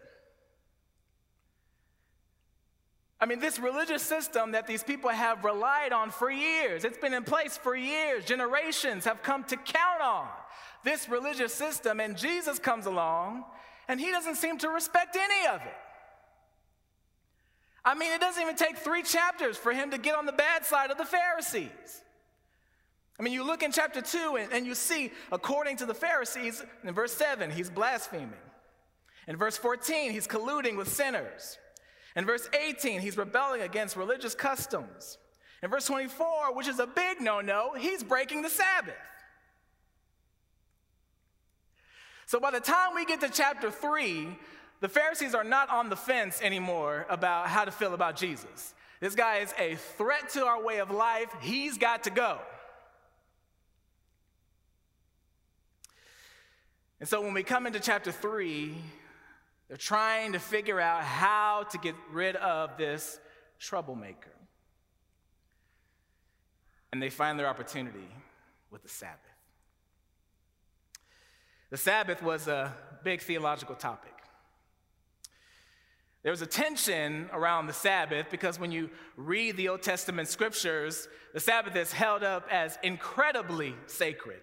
I 3.22 3.24
mean, 3.24 3.38
this 3.38 3.60
religious 3.60 4.02
system 4.02 4.50
that 4.50 4.66
these 4.66 4.82
people 4.82 5.08
have 5.08 5.44
relied 5.44 5.92
on 5.92 6.10
for 6.10 6.28
years, 6.28 6.84
it's 6.84 6.98
been 6.98 7.14
in 7.14 7.22
place 7.22 7.56
for 7.56 7.76
years. 7.76 8.24
Generations 8.24 9.04
have 9.04 9.22
come 9.22 9.44
to 9.44 9.56
count 9.56 10.02
on 10.02 10.26
this 10.82 11.08
religious 11.08 11.54
system, 11.54 12.00
and 12.00 12.16
Jesus 12.16 12.58
comes 12.58 12.86
along 12.86 13.44
and 13.86 14.00
he 14.00 14.10
doesn't 14.10 14.34
seem 14.34 14.58
to 14.58 14.68
respect 14.68 15.16
any 15.16 15.46
of 15.54 15.60
it. 15.60 15.74
I 17.84 17.94
mean, 17.94 18.12
it 18.12 18.20
doesn't 18.20 18.42
even 18.42 18.56
take 18.56 18.78
three 18.78 19.04
chapters 19.04 19.56
for 19.56 19.72
him 19.72 19.92
to 19.92 19.98
get 19.98 20.16
on 20.16 20.26
the 20.26 20.32
bad 20.32 20.64
side 20.64 20.90
of 20.90 20.98
the 20.98 21.04
Pharisees. 21.04 22.02
I 23.20 23.22
mean, 23.22 23.32
you 23.32 23.44
look 23.44 23.62
in 23.62 23.70
chapter 23.70 24.02
2 24.02 24.36
and, 24.40 24.52
and 24.52 24.66
you 24.66 24.74
see, 24.74 25.12
according 25.30 25.76
to 25.76 25.86
the 25.86 25.94
Pharisees, 25.94 26.64
in 26.82 26.92
verse 26.92 27.12
7, 27.12 27.52
he's 27.52 27.70
blaspheming. 27.70 28.32
In 29.28 29.36
verse 29.36 29.56
14, 29.56 30.10
he's 30.10 30.26
colluding 30.26 30.76
with 30.76 30.88
sinners. 30.88 31.58
In 32.14 32.26
verse 32.26 32.48
18, 32.52 33.00
he's 33.00 33.16
rebelling 33.16 33.62
against 33.62 33.96
religious 33.96 34.34
customs. 34.34 35.18
In 35.62 35.70
verse 35.70 35.86
24, 35.86 36.54
which 36.54 36.68
is 36.68 36.78
a 36.78 36.86
big 36.86 37.20
no 37.20 37.40
no, 37.40 37.74
he's 37.74 38.02
breaking 38.02 38.42
the 38.42 38.50
Sabbath. 38.50 38.94
So 42.26 42.40
by 42.40 42.50
the 42.50 42.60
time 42.60 42.94
we 42.94 43.04
get 43.04 43.20
to 43.20 43.28
chapter 43.28 43.70
3, 43.70 44.28
the 44.80 44.88
Pharisees 44.88 45.34
are 45.34 45.44
not 45.44 45.70
on 45.70 45.90
the 45.90 45.96
fence 45.96 46.40
anymore 46.42 47.06
about 47.08 47.48
how 47.48 47.64
to 47.64 47.70
feel 47.70 47.94
about 47.94 48.16
Jesus. 48.16 48.74
This 49.00 49.14
guy 49.14 49.38
is 49.38 49.52
a 49.58 49.76
threat 49.96 50.30
to 50.30 50.46
our 50.46 50.62
way 50.62 50.78
of 50.78 50.90
life. 50.90 51.28
He's 51.40 51.78
got 51.78 52.04
to 52.04 52.10
go. 52.10 52.38
And 57.00 57.08
so 57.08 57.20
when 57.20 57.34
we 57.34 57.42
come 57.42 57.66
into 57.66 57.80
chapter 57.80 58.12
3, 58.12 58.76
they're 59.72 59.78
trying 59.78 60.32
to 60.34 60.38
figure 60.38 60.78
out 60.78 61.02
how 61.02 61.62
to 61.70 61.78
get 61.78 61.94
rid 62.10 62.36
of 62.36 62.76
this 62.76 63.18
troublemaker. 63.58 64.34
And 66.92 67.02
they 67.02 67.08
find 67.08 67.38
their 67.38 67.46
opportunity 67.46 68.06
with 68.70 68.82
the 68.82 68.90
Sabbath. 68.90 69.16
The 71.70 71.78
Sabbath 71.78 72.22
was 72.22 72.48
a 72.48 72.76
big 73.02 73.22
theological 73.22 73.74
topic. 73.74 74.12
There 76.22 76.32
was 76.32 76.42
a 76.42 76.46
tension 76.46 77.30
around 77.32 77.66
the 77.66 77.72
Sabbath 77.72 78.26
because 78.30 78.60
when 78.60 78.72
you 78.72 78.90
read 79.16 79.56
the 79.56 79.70
Old 79.70 79.80
Testament 79.80 80.28
scriptures, 80.28 81.08
the 81.32 81.40
Sabbath 81.40 81.76
is 81.76 81.92
held 81.92 82.22
up 82.22 82.46
as 82.50 82.78
incredibly 82.82 83.74
sacred. 83.86 84.42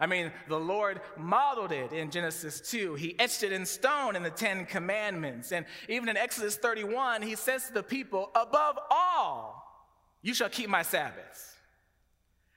I 0.00 0.06
mean, 0.06 0.32
the 0.48 0.58
Lord 0.58 1.00
modeled 1.16 1.72
it 1.72 1.92
in 1.92 2.10
Genesis 2.10 2.60
2. 2.70 2.94
He 2.94 3.18
etched 3.18 3.42
it 3.42 3.52
in 3.52 3.66
stone 3.66 4.16
in 4.16 4.22
the 4.22 4.30
Ten 4.30 4.64
Commandments. 4.64 5.52
And 5.52 5.66
even 5.88 6.08
in 6.08 6.16
Exodus 6.16 6.56
31, 6.56 7.20
he 7.22 7.36
says 7.36 7.66
to 7.66 7.74
the 7.74 7.82
people, 7.82 8.30
Above 8.34 8.78
all, 8.90 9.62
you 10.22 10.32
shall 10.32 10.48
keep 10.48 10.70
my 10.70 10.82
Sabbaths. 10.82 11.54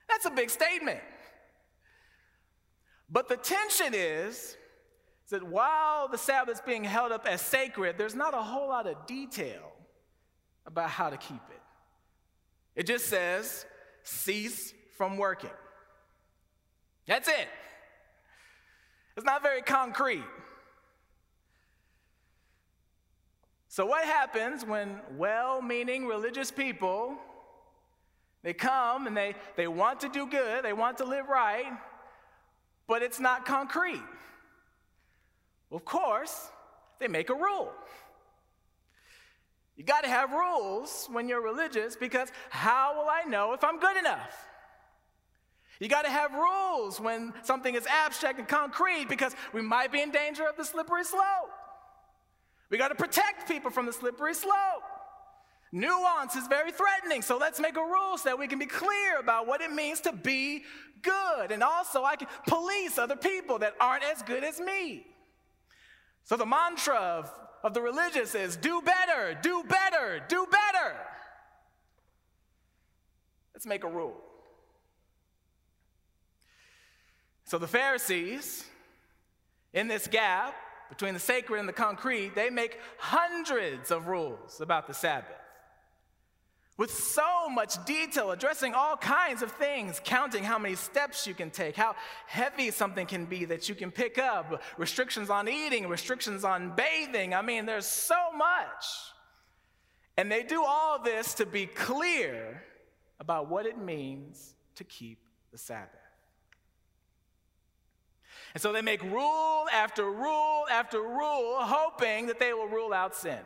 That's 0.08 0.24
a 0.24 0.30
big 0.30 0.48
statement. 0.48 1.00
But 3.10 3.28
the 3.28 3.36
tension 3.36 3.92
is, 3.92 4.56
that 5.34 5.42
while 5.42 6.06
the 6.06 6.16
Sabbath 6.16 6.54
is 6.54 6.60
being 6.60 6.84
held 6.84 7.10
up 7.10 7.26
as 7.26 7.40
sacred, 7.40 7.98
there's 7.98 8.14
not 8.14 8.34
a 8.34 8.42
whole 8.42 8.68
lot 8.68 8.86
of 8.86 9.04
detail 9.06 9.72
about 10.64 10.90
how 10.90 11.10
to 11.10 11.16
keep 11.16 11.42
it. 11.50 11.60
It 12.76 12.86
just 12.86 13.06
says, 13.06 13.66
cease 14.04 14.72
from 14.96 15.16
working. 15.16 15.50
That's 17.06 17.28
it. 17.28 17.48
It's 19.16 19.26
not 19.26 19.42
very 19.42 19.62
concrete. 19.62 20.24
So 23.68 23.86
what 23.86 24.04
happens 24.04 24.64
when 24.64 25.00
well-meaning 25.16 26.06
religious 26.06 26.50
people 26.50 27.18
they 28.44 28.52
come 28.52 29.06
and 29.06 29.16
they, 29.16 29.34
they 29.56 29.66
want 29.66 30.00
to 30.00 30.08
do 30.10 30.26
good, 30.26 30.64
they 30.64 30.74
want 30.74 30.98
to 30.98 31.04
live 31.04 31.28
right, 31.28 31.72
but 32.86 33.02
it's 33.02 33.18
not 33.18 33.46
concrete. 33.46 34.02
Of 35.72 35.84
course, 35.86 36.50
they 37.00 37.08
make 37.08 37.30
a 37.30 37.34
rule. 37.34 37.72
You 39.76 39.82
got 39.82 40.04
to 40.04 40.10
have 40.10 40.30
rules 40.30 41.08
when 41.10 41.26
you're 41.26 41.40
religious 41.40 41.96
because 41.96 42.28
how 42.50 42.94
will 42.96 43.08
I 43.08 43.22
know 43.24 43.54
if 43.54 43.64
I'm 43.64 43.80
good 43.80 43.96
enough? 43.96 44.46
You 45.80 45.88
got 45.88 46.02
to 46.02 46.10
have 46.10 46.32
rules 46.32 47.00
when 47.00 47.32
something 47.42 47.74
is 47.74 47.86
abstract 47.86 48.38
and 48.38 48.46
concrete 48.46 49.08
because 49.08 49.34
we 49.52 49.60
might 49.60 49.90
be 49.90 50.00
in 50.00 50.10
danger 50.10 50.44
of 50.46 50.56
the 50.56 50.64
slippery 50.64 51.04
slope. 51.04 51.50
We 52.70 52.78
got 52.78 52.88
to 52.88 52.94
protect 52.94 53.48
people 53.48 53.70
from 53.70 53.86
the 53.86 53.92
slippery 53.92 54.34
slope. 54.34 54.82
Nuance 55.72 56.36
is 56.36 56.46
very 56.46 56.70
threatening, 56.70 57.20
so 57.20 57.36
let's 57.36 57.58
make 57.58 57.76
a 57.76 57.82
rule 57.82 58.16
so 58.16 58.28
that 58.28 58.38
we 58.38 58.46
can 58.46 58.60
be 58.60 58.66
clear 58.66 59.18
about 59.18 59.48
what 59.48 59.60
it 59.60 59.72
means 59.72 60.00
to 60.02 60.12
be 60.12 60.62
good. 61.02 61.50
And 61.50 61.64
also, 61.64 62.04
I 62.04 62.14
can 62.14 62.28
police 62.46 62.96
other 62.96 63.16
people 63.16 63.58
that 63.58 63.74
aren't 63.80 64.04
as 64.04 64.22
good 64.22 64.44
as 64.44 64.60
me. 64.60 65.04
So, 66.22 66.36
the 66.36 66.46
mantra 66.46 66.94
of, 66.94 67.30
of 67.64 67.74
the 67.74 67.82
religious 67.82 68.36
is 68.36 68.56
do 68.56 68.82
better, 68.82 69.36
do 69.42 69.64
better, 69.64 70.22
do 70.28 70.46
better. 70.46 70.94
Let's 73.52 73.66
make 73.66 73.82
a 73.82 73.88
rule. 73.88 74.14
So, 77.54 77.58
the 77.58 77.68
Pharisees, 77.68 78.64
in 79.72 79.86
this 79.86 80.08
gap 80.08 80.56
between 80.88 81.14
the 81.14 81.20
sacred 81.20 81.60
and 81.60 81.68
the 81.68 81.72
concrete, 81.72 82.34
they 82.34 82.50
make 82.50 82.80
hundreds 82.98 83.92
of 83.92 84.08
rules 84.08 84.60
about 84.60 84.88
the 84.88 84.92
Sabbath 84.92 85.38
with 86.78 86.90
so 86.90 87.48
much 87.48 87.76
detail, 87.84 88.32
addressing 88.32 88.74
all 88.74 88.96
kinds 88.96 89.40
of 89.40 89.52
things, 89.52 90.00
counting 90.02 90.42
how 90.42 90.58
many 90.58 90.74
steps 90.74 91.28
you 91.28 91.32
can 91.32 91.48
take, 91.48 91.76
how 91.76 91.94
heavy 92.26 92.72
something 92.72 93.06
can 93.06 93.24
be 93.24 93.44
that 93.44 93.68
you 93.68 93.76
can 93.76 93.92
pick 93.92 94.18
up, 94.18 94.60
restrictions 94.76 95.30
on 95.30 95.46
eating, 95.46 95.86
restrictions 95.86 96.42
on 96.42 96.74
bathing. 96.74 97.34
I 97.34 97.42
mean, 97.42 97.66
there's 97.66 97.86
so 97.86 98.32
much. 98.36 98.84
And 100.16 100.28
they 100.28 100.42
do 100.42 100.64
all 100.64 101.00
this 101.00 101.34
to 101.34 101.46
be 101.46 101.66
clear 101.66 102.64
about 103.20 103.48
what 103.48 103.64
it 103.64 103.78
means 103.78 104.56
to 104.74 104.82
keep 104.82 105.20
the 105.52 105.58
Sabbath. 105.58 106.03
And 108.54 108.62
so 108.62 108.72
they 108.72 108.82
make 108.82 109.02
rule 109.02 109.66
after 109.72 110.10
rule 110.10 110.64
after 110.70 111.02
rule, 111.02 111.56
hoping 111.58 112.26
that 112.28 112.38
they 112.38 112.52
will 112.54 112.68
rule 112.68 112.94
out 112.94 113.14
sin. 113.14 113.40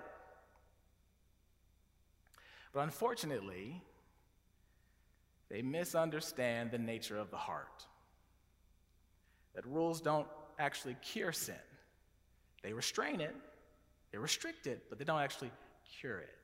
But 2.75 2.81
unfortunately, 2.81 3.83
they 5.51 5.63
misunderstand 5.63 6.71
the 6.71 6.79
nature 6.79 7.17
of 7.17 7.31
the 7.31 7.39
heart. 7.39 7.87
That 9.55 9.67
rules 9.67 10.01
don't 10.01 10.29
actually 10.59 10.97
cure 11.01 11.33
sin, 11.33 11.57
they 12.63 12.73
restrain 12.73 13.21
it, 13.21 13.35
they 14.13 14.19
restrict 14.19 14.67
it, 14.67 14.85
but 14.89 14.99
they 14.99 15.05
don't 15.05 15.21
actually 15.21 15.51
cure 16.01 16.19
it. 16.19 16.37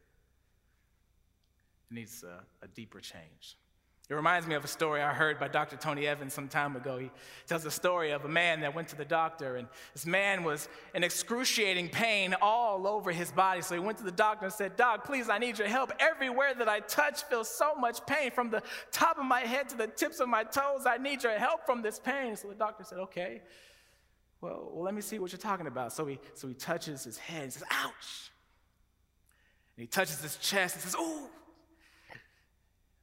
It 1.90 1.94
needs 1.94 2.25
a, 2.25 2.40
a 2.64 2.68
deeper 2.68 3.00
change. 3.00 3.56
It 4.11 4.14
reminds 4.14 4.46
me 4.46 4.54
of 4.54 4.62
a 4.62 4.68
story 4.68 5.00
I 5.00 5.14
heard 5.14 5.40
by 5.40 5.49
Dr. 5.49 5.76
Tony 5.76 6.06
Evans 6.06 6.34
some 6.34 6.46
time 6.46 6.76
ago. 6.76 6.99
He 6.99 7.11
tells 7.46 7.64
a 7.64 7.70
story 7.70 8.11
of 8.11 8.26
a 8.26 8.28
man 8.28 8.61
that 8.61 8.75
went 8.75 8.88
to 8.88 8.96
the 8.96 9.04
doctor, 9.04 9.56
and 9.56 9.66
this 9.94 10.04
man 10.04 10.44
was 10.44 10.68
in 10.94 11.02
excruciating 11.02 11.88
pain 11.88 12.34
all 12.42 12.87
over 12.87 13.12
his 13.12 13.32
body. 13.32 13.62
So 13.62 13.75
he 13.75 13.80
went 13.80 13.96
to 13.99 14.04
the 14.04 14.12
doctor 14.12 14.44
and 14.44 14.52
said, 14.52 14.76
Doc, 14.76 15.06
please, 15.06 15.30
I 15.30 15.38
need 15.38 15.58
your 15.58 15.68
help. 15.68 15.90
Everywhere 15.99 16.52
that 16.52 16.68
I 16.68 16.80
touch 16.80 17.23
feels 17.23 17.49
so 17.49 17.75
much 17.76 18.04
pain 18.04 18.30
from 18.30 18.50
the 18.50 18.62
top 18.92 19.16
of 19.16 19.25
my 19.25 19.40
head 19.40 19.70
to 19.70 19.76
the 19.76 19.87
tips 19.87 20.20
of 20.20 20.28
my 20.28 20.44
toes. 20.44 20.82
I 20.84 20.99
need 20.99 21.23
your 21.23 21.38
help 21.38 21.64
from 21.64 21.80
this 21.80 21.99
pain. 21.99 22.37
So 22.37 22.49
the 22.49 22.54
doctor 22.54 22.84
said, 22.84 22.99
Okay, 22.99 23.40
well, 24.42 24.68
well 24.70 24.84
let 24.84 24.92
me 24.92 25.00
see 25.00 25.18
what 25.18 25.32
you're 25.32 25.38
talking 25.38 25.66
about. 25.66 25.94
So 25.94 26.04
he, 26.04 26.18
so 26.34 26.46
he 26.46 26.52
touches 26.52 27.04
his 27.04 27.16
head 27.16 27.44
and 27.44 27.52
says, 27.54 27.64
Ouch. 27.70 28.30
And 29.78 29.82
he 29.82 29.87
touches 29.87 30.20
his 30.20 30.37
chest 30.37 30.75
and 30.75 30.84
says, 30.84 30.94
Ooh. 31.00 31.30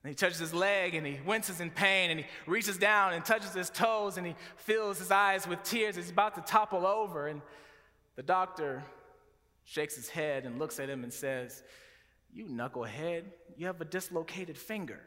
And 0.04 0.10
he 0.10 0.16
touches 0.16 0.40
his 0.40 0.54
leg 0.54 0.96
and 0.96 1.06
he 1.06 1.20
winces 1.26 1.62
in 1.62 1.70
pain 1.70 2.10
and 2.10 2.22
he 2.22 2.26
reaches 2.48 2.78
down 2.78 3.14
and 3.14 3.24
touches 3.24 3.54
his 3.54 3.70
toes 3.70 4.18
and 4.18 4.26
he 4.26 4.36
fills 4.58 4.98
his 4.98 5.12
eyes 5.12 5.48
with 5.48 5.62
tears. 5.64 5.96
He's 5.96 6.10
about 6.10 6.36
to 6.36 6.42
topple 6.42 6.88
over. 6.88 7.28
And 7.28 7.42
the 8.16 8.24
doctor 8.24 8.84
shakes 9.64 9.96
his 9.96 10.10
head 10.10 10.46
and 10.46 10.58
looks 10.58 10.80
at 10.80 10.90
him 10.90 11.04
and 11.04 11.14
says, 11.14 11.62
You 12.34 12.46
knucklehead, 12.46 13.26
you 13.58 13.68
have 13.68 13.80
a 13.80 13.86
dislocated 13.86 14.58
finger. 14.58 15.02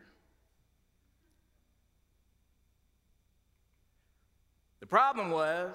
The 4.78 4.86
problem 4.86 5.30
was 5.30 5.74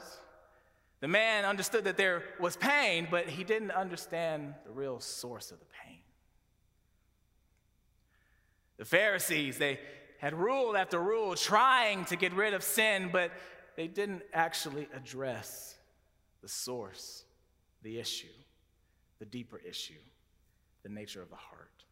the 1.00 1.08
man 1.08 1.44
understood 1.44 1.86
that 1.86 1.98
there 1.98 2.24
was 2.40 2.56
pain, 2.56 3.08
but 3.10 3.28
he 3.28 3.44
didn't 3.44 3.72
understand 3.72 4.54
the 4.66 4.72
real 4.72 5.00
source 5.00 5.52
of 5.52 5.60
the 5.60 5.66
pain. 5.66 5.89
The 8.80 8.86
Pharisees, 8.86 9.58
they 9.58 9.78
had 10.20 10.34
rule 10.34 10.76
after 10.76 11.00
rule 11.00 11.36
trying 11.36 12.06
to 12.06 12.16
get 12.16 12.34
rid 12.34 12.54
of 12.54 12.64
sin, 12.64 13.10
but 13.12 13.32
they 13.76 13.88
didn't 13.88 14.24
actually 14.34 14.88
address 14.96 15.76
the 16.42 16.48
source, 16.48 17.26
the 17.84 18.00
issue, 18.00 18.28
the 19.20 19.26
deeper 19.26 19.60
issue, 19.68 20.00
the 20.84 20.90
nature 20.90 21.22
of 21.22 21.30
the 21.30 21.36
heart. 21.36 21.84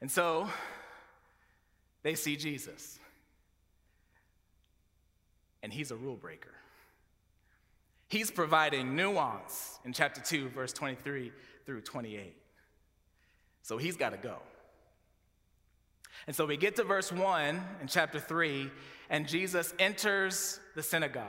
And 0.00 0.10
so 0.10 0.48
they 2.02 2.16
see 2.16 2.36
Jesus, 2.36 2.98
and 5.62 5.72
he's 5.72 5.92
a 5.92 5.96
rule 5.96 6.16
breaker. 6.16 6.54
He's 8.08 8.32
providing 8.32 8.96
nuance 8.96 9.78
in 9.84 9.92
chapter 9.92 10.20
2, 10.20 10.48
verse 10.48 10.72
23 10.72 11.30
through 11.66 11.82
28. 11.82 12.34
So 13.62 13.78
he's 13.78 13.96
got 13.96 14.10
to 14.10 14.16
go. 14.16 14.36
And 16.26 16.34
so 16.34 16.46
we 16.46 16.56
get 16.56 16.76
to 16.76 16.84
verse 16.84 17.10
1 17.10 17.60
in 17.80 17.86
chapter 17.86 18.20
3, 18.20 18.70
and 19.08 19.26
Jesus 19.26 19.72
enters 19.78 20.60
the 20.74 20.82
synagogue. 20.82 21.24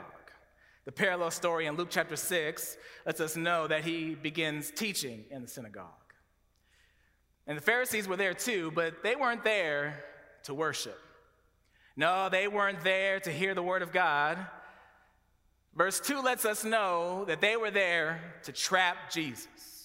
The 0.84 0.92
parallel 0.92 1.30
story 1.30 1.66
in 1.66 1.76
Luke 1.76 1.88
chapter 1.90 2.16
6 2.16 2.76
lets 3.06 3.20
us 3.20 3.36
know 3.36 3.66
that 3.66 3.84
he 3.84 4.14
begins 4.14 4.70
teaching 4.70 5.24
in 5.30 5.42
the 5.42 5.48
synagogue. 5.48 5.86
And 7.46 7.56
the 7.56 7.62
Pharisees 7.62 8.08
were 8.08 8.16
there 8.16 8.34
too, 8.34 8.72
but 8.74 9.02
they 9.02 9.16
weren't 9.16 9.44
there 9.44 10.04
to 10.44 10.54
worship. 10.54 10.98
No, 11.96 12.28
they 12.28 12.48
weren't 12.48 12.82
there 12.82 13.20
to 13.20 13.30
hear 13.30 13.54
the 13.54 13.62
word 13.62 13.82
of 13.82 13.92
God. 13.92 14.38
Verse 15.74 16.00
2 16.00 16.20
lets 16.20 16.44
us 16.44 16.64
know 16.64 17.24
that 17.26 17.40
they 17.40 17.56
were 17.56 17.70
there 17.70 18.20
to 18.44 18.52
trap 18.52 19.10
Jesus 19.10 19.79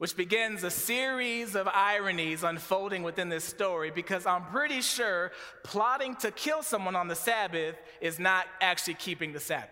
which 0.00 0.16
begins 0.16 0.64
a 0.64 0.70
series 0.70 1.54
of 1.54 1.68
ironies 1.68 2.42
unfolding 2.42 3.02
within 3.02 3.28
this 3.28 3.44
story 3.44 3.90
because 3.90 4.24
I'm 4.24 4.46
pretty 4.46 4.80
sure 4.80 5.30
plotting 5.62 6.16
to 6.16 6.30
kill 6.30 6.62
someone 6.62 6.96
on 6.96 7.06
the 7.06 7.14
Sabbath 7.14 7.76
is 8.00 8.18
not 8.18 8.46
actually 8.62 8.94
keeping 8.94 9.34
the 9.34 9.40
Sabbath. 9.40 9.68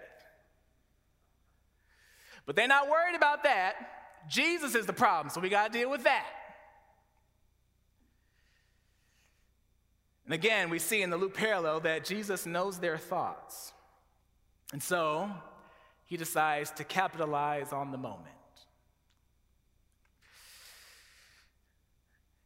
But 2.45 2.57
they're 2.57 2.69
not 2.69 2.91
worried 2.91 3.17
about 3.17 3.45
that. 3.45 3.77
Jesus 4.29 4.75
is 4.75 4.85
the 4.85 4.93
problem, 4.93 5.31
so 5.31 5.41
we 5.41 5.49
got 5.49 5.73
to 5.73 5.79
deal 5.79 5.89
with 5.89 6.05
that. 6.05 6.27
And 10.27 10.35
again, 10.35 10.69
we 10.69 10.79
see 10.79 11.01
in 11.01 11.09
the 11.09 11.17
Luke 11.17 11.33
parallel 11.33 11.81
that 11.81 12.05
Jesus 12.05 12.45
knows 12.45 12.79
their 12.79 12.99
thoughts. 12.99 13.73
And 14.75 14.83
so 14.83 15.31
he 16.05 16.19
decides 16.19 16.71
to 16.73 16.85
capitalize 16.85 17.73
on 17.73 17.93
the 17.93 17.99
moment. 17.99 18.38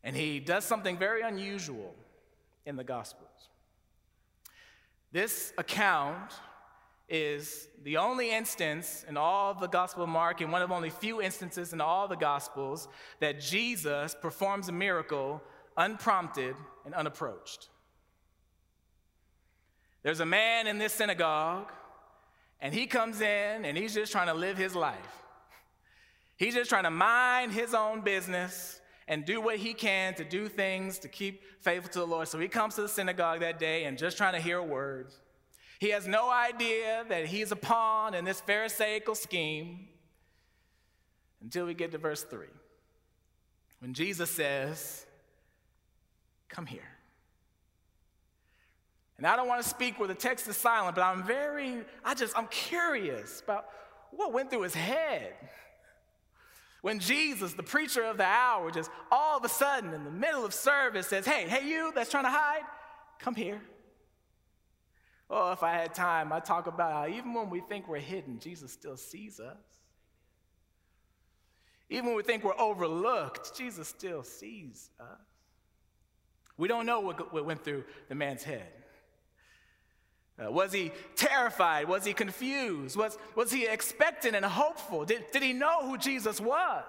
And 0.05 0.17
he 0.17 0.41
does 0.41 0.65
something 0.65 0.99
very 0.99 1.23
unusual 1.23 1.95
in 2.67 2.77
the 2.77 2.85
Gospels. 2.85 3.29
This 5.13 5.53
account 5.59 6.33
is 7.09 7.69
the 7.83 7.99
only 7.99 8.31
instance 8.31 9.05
in 9.09 9.17
all 9.17 9.51
of 9.51 9.61
the 9.61 9.67
Gospel 9.67 10.05
of 10.05 10.09
Mark, 10.09 10.41
and 10.41 10.51
one 10.51 10.63
of 10.63 10.73
only 10.73 10.91
few 10.91 11.21
instances 11.21 11.73
in 11.73 11.81
all 11.81 12.09
the 12.09 12.17
Gospels, 12.17 12.89
that 13.21 13.41
Jesus 13.41 14.17
performs 14.21 14.69
a 14.69 14.73
miracle 14.73 15.43
unprompted 15.77 16.57
and 16.85 16.95
unapproached. 16.95 17.69
There's 20.03 20.21
a 20.21 20.27
man 20.27 20.67
in 20.67 20.79
this 20.79 20.93
synagogue, 20.93 21.71
and 22.61 22.75
he 22.75 22.87
comes 22.87 23.21
in 23.21 23.65
and 23.65 23.77
he's 23.77 23.95
just 23.95 24.13
trying 24.13 24.29
to 24.29 24.35
live 24.35 24.57
his 24.57 24.75
life. 24.75 25.23
He's 26.37 26.55
just 26.55 26.71
trying 26.71 26.85
to 26.85 26.91
mind 26.91 27.53
his 27.53 27.75
own 27.75 28.01
business 28.01 28.81
and 29.09 29.25
do 29.25 29.41
what 29.41 29.57
he 29.57 29.75
can 29.75 30.15
to 30.15 30.25
do 30.25 30.49
things 30.49 30.99
to 31.01 31.09
keep 31.09 31.43
faithful 31.61 31.91
to 31.93 31.99
the 32.01 32.07
Lord. 32.07 32.29
So 32.29 32.39
he 32.39 32.49
comes 32.49 32.75
to 32.77 32.83
the 32.83 32.89
synagogue 32.89 33.41
that 33.41 33.59
day 33.59 33.85
and 33.85 33.99
just 33.99 34.17
trying 34.17 34.35
to 34.35 34.41
hear 34.41 34.63
words. 34.63 35.19
He 35.79 35.91
has 35.91 36.07
no 36.07 36.31
idea 36.31 37.05
that 37.09 37.27
he's 37.27 37.51
a 37.51 37.57
pawn 37.57 38.15
in 38.15 38.25
this 38.25 38.41
Pharisaical 38.41 39.15
scheme 39.15 39.89
until 41.43 41.67
we 41.67 41.75
get 41.75 41.91
to 41.93 41.99
verse 41.99 42.23
3. 42.23 42.47
When 43.81 43.95
Jesus 43.95 44.31
says, 44.31 45.07
Come 46.49 46.67
here. 46.67 46.89
And 49.17 49.27
I 49.27 49.37
don't 49.37 49.49
want 49.49 49.63
to 49.63 49.69
speak 49.69 49.99
where 49.99 50.09
the 50.09 50.15
text 50.15 50.47
is 50.49 50.57
silent, 50.57 50.95
but 50.95 51.03
I'm 51.03 51.25
very, 51.25 51.79
I 52.05 52.15
just, 52.15 52.37
I'm 52.37 52.49
curious 52.49 53.41
about 53.41 53.67
what 54.11 54.33
went 54.33 54.51
through 54.51 54.63
his 54.63 54.75
head 54.75 55.35
when 56.83 56.99
Jesus, 56.99 57.55
the 57.55 57.63
preacher 57.63 58.03
of 58.05 58.19
the 58.19 58.25
hour, 58.25 58.71
just 58.71 58.91
all 59.11 59.39
of 59.39 59.45
a 59.45 59.49
sudden 59.49 59.95
in 59.95 60.05
the 60.05 60.11
middle 60.11 60.45
of 60.45 60.53
service 60.53 61.07
says, 61.07 61.25
Hey, 61.25 61.49
hey, 61.49 61.67
you 61.67 61.93
that's 61.95 62.11
trying 62.11 62.25
to 62.25 62.31
hide, 62.31 62.63
come 63.19 63.35
here. 63.35 63.61
Oh, 65.31 65.53
if 65.53 65.63
I 65.63 65.73
had 65.73 65.95
time, 65.95 66.33
I'd 66.33 66.45
talk 66.45 66.67
about 66.67 66.93
how 66.93 67.07
even 67.07 67.33
when 67.33 67.49
we 67.49 67.61
think 67.61 67.89
we're 67.89 68.01
hidden, 68.01 68.39
Jesus 68.39 68.71
still 68.71 68.97
sees 68.97 69.41
us. 69.41 69.57
Even 71.89 72.07
when 72.07 72.17
we 72.17 72.23
think 72.23 72.43
we're 72.43 72.59
overlooked, 72.59 73.57
Jesus 73.57 73.87
still 73.87 74.25
sees 74.25 74.91
us. 75.01 75.07
We 76.57 76.69
don't 76.69 76.85
know 76.85 77.01
what, 77.01 77.33
what 77.33 77.47
went 77.47 77.65
through 77.65 77.85
the 78.09 78.15
man's 78.15 78.43
head. 78.43 78.82
Uh, 80.39 80.51
was 80.51 80.73
he 80.73 80.93
terrified? 81.15 81.89
Was 81.89 82.05
he 82.05 82.13
confused? 82.13 82.97
Was, 82.97 83.19
was 83.35 83.53
he 83.53 83.67
expectant 83.67 84.35
and 84.35 84.45
hopeful? 84.45 85.05
Did, 85.05 85.25
did 85.31 85.43
he 85.43 85.53
know 85.53 85.87
who 85.87 85.99
Jesus 85.99 86.41
was? 86.41 86.85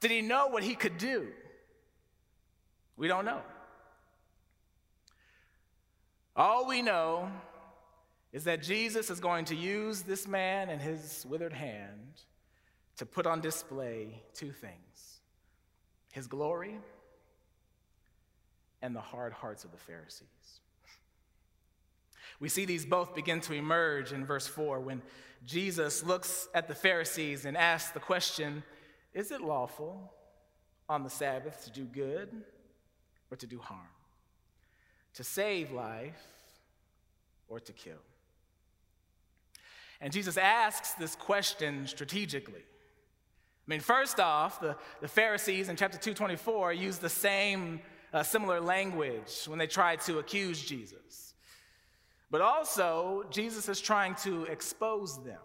Did 0.00 0.10
he 0.10 0.22
know 0.22 0.48
what 0.48 0.62
he 0.62 0.74
could 0.74 0.98
do? 0.98 1.28
We 2.96 3.08
don't 3.08 3.24
know. 3.24 3.40
All 6.34 6.66
we 6.66 6.80
know 6.82 7.30
is 8.32 8.44
that 8.44 8.62
Jesus 8.62 9.10
is 9.10 9.20
going 9.20 9.44
to 9.46 9.54
use 9.54 10.02
this 10.02 10.26
man 10.26 10.70
and 10.70 10.80
his 10.80 11.26
withered 11.28 11.52
hand 11.52 12.22
to 12.96 13.06
put 13.06 13.26
on 13.26 13.40
display 13.40 14.22
two 14.34 14.50
things 14.50 14.76
his 16.12 16.26
glory 16.26 16.78
and 18.82 18.94
the 18.94 19.00
hard 19.00 19.32
hearts 19.32 19.64
of 19.64 19.72
the 19.72 19.78
Pharisees. 19.78 20.60
We 22.42 22.48
see 22.48 22.64
these 22.64 22.84
both 22.84 23.14
begin 23.14 23.40
to 23.42 23.52
emerge 23.52 24.12
in 24.12 24.26
verse 24.26 24.48
4 24.48 24.80
when 24.80 25.00
Jesus 25.46 26.02
looks 26.02 26.48
at 26.52 26.66
the 26.66 26.74
Pharisees 26.74 27.44
and 27.44 27.56
asks 27.56 27.92
the 27.92 28.00
question 28.00 28.64
Is 29.14 29.30
it 29.30 29.40
lawful 29.40 30.12
on 30.88 31.04
the 31.04 31.08
Sabbath 31.08 31.64
to 31.66 31.70
do 31.70 31.84
good 31.84 32.30
or 33.30 33.36
to 33.36 33.46
do 33.46 33.60
harm? 33.60 33.86
To 35.14 35.22
save 35.22 35.70
life 35.70 36.20
or 37.46 37.60
to 37.60 37.72
kill? 37.72 38.02
And 40.00 40.12
Jesus 40.12 40.36
asks 40.36 40.94
this 40.94 41.14
question 41.14 41.86
strategically. 41.86 42.64
I 42.64 43.68
mean, 43.68 43.78
first 43.78 44.18
off, 44.18 44.60
the, 44.60 44.74
the 45.00 45.06
Pharisees 45.06 45.68
in 45.68 45.76
chapter 45.76 45.96
224 45.96 46.72
use 46.72 46.98
the 46.98 47.08
same 47.08 47.78
uh, 48.12 48.24
similar 48.24 48.60
language 48.60 49.44
when 49.46 49.60
they 49.60 49.68
tried 49.68 50.00
to 50.00 50.18
accuse 50.18 50.60
Jesus. 50.60 51.31
But 52.32 52.40
also, 52.40 53.24
Jesus 53.30 53.68
is 53.68 53.78
trying 53.78 54.14
to 54.22 54.44
expose 54.44 55.22
them. 55.22 55.38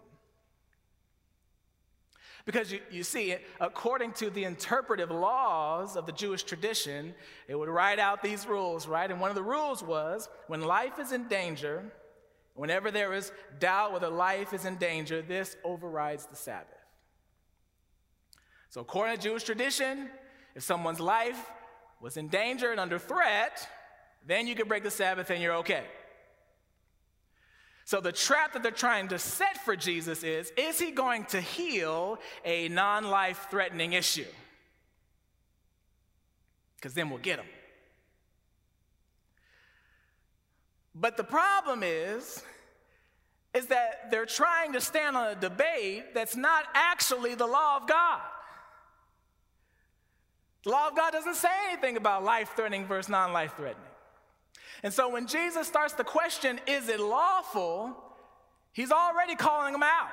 Because 2.46 2.72
you, 2.72 2.80
you 2.90 3.02
see, 3.02 3.36
according 3.60 4.12
to 4.12 4.30
the 4.30 4.44
interpretive 4.44 5.10
laws 5.10 5.96
of 5.96 6.06
the 6.06 6.12
Jewish 6.12 6.44
tradition, 6.44 7.14
it 7.46 7.56
would 7.56 7.68
write 7.68 7.98
out 7.98 8.22
these 8.22 8.46
rules, 8.46 8.88
right? 8.88 9.10
And 9.10 9.20
one 9.20 9.28
of 9.28 9.36
the 9.36 9.42
rules 9.42 9.82
was 9.82 10.30
when 10.46 10.62
life 10.62 10.98
is 10.98 11.12
in 11.12 11.28
danger, 11.28 11.84
whenever 12.54 12.90
there 12.90 13.12
is 13.12 13.32
doubt 13.58 13.92
whether 13.92 14.08
life 14.08 14.54
is 14.54 14.64
in 14.64 14.76
danger, 14.76 15.20
this 15.20 15.58
overrides 15.64 16.24
the 16.24 16.36
Sabbath. 16.36 16.72
So, 18.70 18.80
according 18.80 19.16
to 19.16 19.22
Jewish 19.22 19.44
tradition, 19.44 20.08
if 20.54 20.62
someone's 20.62 21.00
life 21.00 21.50
was 22.00 22.16
in 22.16 22.28
danger 22.28 22.70
and 22.70 22.80
under 22.80 22.98
threat, 22.98 23.68
then 24.26 24.46
you 24.46 24.54
could 24.54 24.68
break 24.68 24.84
the 24.84 24.90
Sabbath 24.90 25.28
and 25.28 25.42
you're 25.42 25.56
okay. 25.56 25.84
So, 27.88 28.02
the 28.02 28.12
trap 28.12 28.52
that 28.52 28.62
they're 28.62 28.70
trying 28.70 29.08
to 29.08 29.18
set 29.18 29.64
for 29.64 29.74
Jesus 29.74 30.22
is 30.22 30.52
is 30.58 30.78
he 30.78 30.90
going 30.90 31.24
to 31.24 31.40
heal 31.40 32.18
a 32.44 32.68
non 32.68 33.04
life 33.04 33.46
threatening 33.50 33.94
issue? 33.94 34.26
Because 36.76 36.92
then 36.92 37.08
we'll 37.08 37.18
get 37.18 37.38
him. 37.38 37.46
But 40.94 41.16
the 41.16 41.24
problem 41.24 41.82
is, 41.82 42.44
is 43.54 43.68
that 43.68 44.10
they're 44.10 44.26
trying 44.26 44.74
to 44.74 44.82
stand 44.82 45.16
on 45.16 45.28
a 45.28 45.34
debate 45.34 46.12
that's 46.12 46.36
not 46.36 46.64
actually 46.74 47.36
the 47.36 47.46
law 47.46 47.78
of 47.78 47.88
God. 47.88 48.20
The 50.64 50.72
law 50.72 50.88
of 50.88 50.94
God 50.94 51.12
doesn't 51.12 51.36
say 51.36 51.48
anything 51.70 51.96
about 51.96 52.22
life 52.22 52.50
threatening 52.54 52.84
versus 52.84 53.08
non 53.08 53.32
life 53.32 53.54
threatening. 53.56 53.87
And 54.82 54.92
so 54.92 55.08
when 55.08 55.26
Jesus 55.26 55.66
starts 55.66 55.94
the 55.94 56.04
question, 56.04 56.60
is 56.66 56.88
it 56.88 57.00
lawful? 57.00 57.96
He's 58.72 58.92
already 58.92 59.34
calling 59.34 59.72
them 59.72 59.82
out 59.82 60.10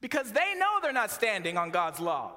because 0.00 0.32
they 0.32 0.54
know 0.56 0.78
they're 0.82 0.92
not 0.92 1.10
standing 1.10 1.56
on 1.56 1.70
God's 1.70 2.00
law. 2.00 2.32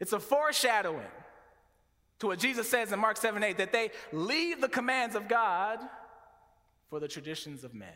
It's 0.00 0.12
a 0.12 0.20
foreshadowing 0.20 1.06
to 2.18 2.26
what 2.26 2.38
Jesus 2.38 2.68
says 2.68 2.92
in 2.92 2.98
Mark 2.98 3.16
7 3.16 3.42
8 3.42 3.58
that 3.58 3.72
they 3.72 3.90
leave 4.12 4.60
the 4.60 4.68
commands 4.68 5.14
of 5.14 5.28
God 5.28 5.78
for 6.90 7.00
the 7.00 7.08
traditions 7.08 7.64
of 7.64 7.74
men. 7.74 7.88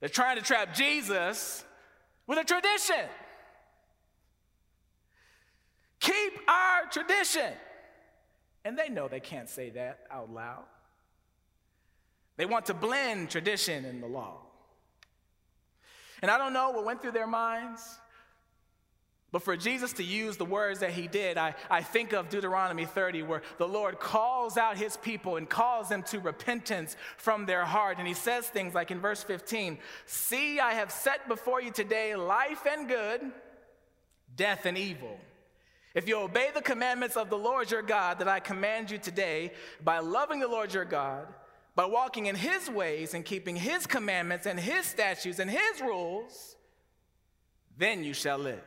They're 0.00 0.08
trying 0.08 0.36
to 0.36 0.42
trap 0.42 0.74
Jesus 0.74 1.64
with 2.26 2.38
a 2.38 2.44
tradition. 2.44 3.06
Keep 6.00 6.48
our 6.48 6.86
tradition. 6.90 7.52
And 8.64 8.76
they 8.76 8.88
know 8.88 9.08
they 9.08 9.20
can't 9.20 9.48
say 9.48 9.70
that 9.70 10.00
out 10.10 10.32
loud. 10.32 10.64
They 12.36 12.46
want 12.46 12.66
to 12.66 12.74
blend 12.74 13.30
tradition 13.30 13.84
and 13.84 14.02
the 14.02 14.06
law. 14.06 14.38
And 16.22 16.30
I 16.30 16.38
don't 16.38 16.52
know 16.52 16.70
what 16.70 16.84
went 16.84 17.02
through 17.02 17.12
their 17.12 17.26
minds. 17.26 17.82
But 19.32 19.42
for 19.42 19.56
Jesus 19.56 19.92
to 19.94 20.02
use 20.02 20.36
the 20.36 20.44
words 20.44 20.80
that 20.80 20.90
he 20.90 21.06
did, 21.06 21.38
I, 21.38 21.54
I 21.70 21.82
think 21.82 22.12
of 22.12 22.28
Deuteronomy 22.28 22.84
30, 22.84 23.22
where 23.22 23.42
the 23.58 23.68
Lord 23.68 24.00
calls 24.00 24.56
out 24.56 24.76
his 24.76 24.96
people 24.96 25.36
and 25.36 25.48
calls 25.48 25.88
them 25.88 26.02
to 26.04 26.18
repentance 26.18 26.96
from 27.16 27.46
their 27.46 27.64
heart. 27.64 27.98
And 27.98 28.08
he 28.08 28.14
says 28.14 28.48
things 28.48 28.74
like 28.74 28.90
in 28.90 29.00
verse 29.00 29.22
15 29.22 29.78
See, 30.06 30.58
I 30.58 30.74
have 30.74 30.90
set 30.90 31.28
before 31.28 31.62
you 31.62 31.70
today 31.70 32.16
life 32.16 32.66
and 32.66 32.88
good, 32.88 33.20
death 34.34 34.66
and 34.66 34.76
evil. 34.76 35.16
If 35.94 36.06
you 36.06 36.18
obey 36.18 36.50
the 36.54 36.62
commandments 36.62 37.16
of 37.16 37.30
the 37.30 37.38
Lord 37.38 37.70
your 37.70 37.82
God 37.82 38.20
that 38.20 38.28
I 38.28 38.40
command 38.40 38.90
you 38.90 38.98
today, 38.98 39.52
by 39.82 39.98
loving 39.98 40.38
the 40.38 40.48
Lord 40.48 40.72
your 40.72 40.84
God, 40.84 41.26
by 41.74 41.84
walking 41.84 42.26
in 42.26 42.36
his 42.36 42.70
ways 42.70 43.14
and 43.14 43.24
keeping 43.24 43.56
his 43.56 43.86
commandments 43.86 44.46
and 44.46 44.58
his 44.58 44.86
statutes 44.86 45.38
and 45.38 45.50
his 45.50 45.80
rules, 45.80 46.56
then 47.76 48.04
you 48.04 48.14
shall 48.14 48.38
live. 48.38 48.62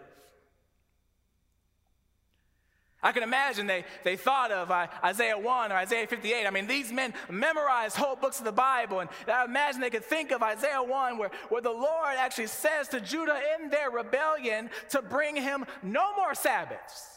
I 3.03 3.11
can 3.11 3.23
imagine 3.23 3.67
they, 3.67 3.83
they 4.05 4.15
thought 4.15 4.49
of 4.51 4.71
uh, 4.71 4.87
Isaiah 5.03 5.37
1 5.37 5.71
or 5.73 5.75
Isaiah 5.75 6.07
58. 6.07 6.47
I 6.47 6.49
mean, 6.49 6.67
these 6.67 6.89
men 6.89 7.13
memorized 7.29 7.97
whole 7.97 8.15
books 8.15 8.39
of 8.39 8.45
the 8.45 8.53
Bible, 8.53 9.01
and 9.01 9.09
I 9.27 9.43
imagine 9.43 9.81
they 9.81 9.89
could 9.89 10.05
think 10.05 10.31
of 10.31 10.41
Isaiah 10.41 10.81
1 10.81 11.17
where, 11.17 11.29
where 11.49 11.61
the 11.61 11.69
Lord 11.69 12.15
actually 12.17 12.47
says 12.47 12.87
to 12.89 13.01
Judah 13.01 13.39
in 13.59 13.69
their 13.69 13.91
rebellion 13.91 14.69
to 14.91 15.01
bring 15.01 15.35
him 15.35 15.65
no 15.83 16.15
more 16.15 16.33
Sabbaths, 16.33 17.12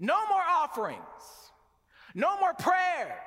no 0.00 0.26
more 0.28 0.42
offerings, 0.42 0.98
no 2.14 2.40
more 2.40 2.54
prayers. 2.54 3.18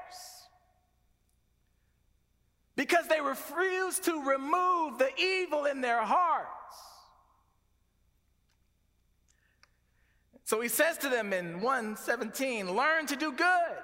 Because 2.75 3.07
they 3.07 3.21
refuse 3.21 3.99
to 3.99 4.27
remove 4.27 4.97
the 4.97 5.11
evil 5.21 5.65
in 5.65 5.81
their 5.81 6.01
hearts. 6.01 6.49
So 10.43 10.59
he 10.59 10.67
says 10.67 10.97
to 10.99 11.09
them 11.09 11.31
in 11.31 11.61
117 11.61 12.75
learn 12.75 13.05
to 13.05 13.15
do 13.15 13.31
good, 13.31 13.77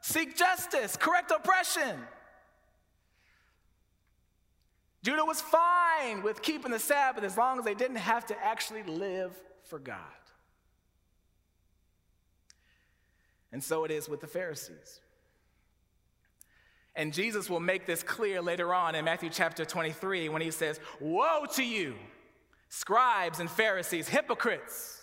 seek 0.00 0.36
justice, 0.36 0.96
correct 0.96 1.30
oppression. 1.30 1.98
Judah 5.02 5.24
was 5.24 5.40
fine 5.40 6.22
with 6.22 6.42
keeping 6.42 6.70
the 6.70 6.78
Sabbath 6.78 7.24
as 7.24 7.36
long 7.36 7.58
as 7.58 7.64
they 7.64 7.74
didn't 7.74 7.96
have 7.96 8.24
to 8.26 8.44
actually 8.44 8.84
live 8.84 9.32
for 9.64 9.78
God. 9.78 9.98
And 13.52 13.62
so 13.62 13.84
it 13.84 13.90
is 13.90 14.08
with 14.08 14.20
the 14.20 14.26
Pharisees. 14.26 15.00
And 16.94 17.12
Jesus 17.12 17.48
will 17.48 17.60
make 17.60 17.86
this 17.86 18.02
clear 18.02 18.42
later 18.42 18.74
on 18.74 18.94
in 18.94 19.04
Matthew 19.04 19.30
chapter 19.30 19.64
23 19.64 20.28
when 20.28 20.42
he 20.42 20.50
says, 20.50 20.80
Woe 21.00 21.46
to 21.54 21.64
you, 21.64 21.94
scribes 22.68 23.40
and 23.40 23.50
Pharisees, 23.50 24.08
hypocrites! 24.08 24.98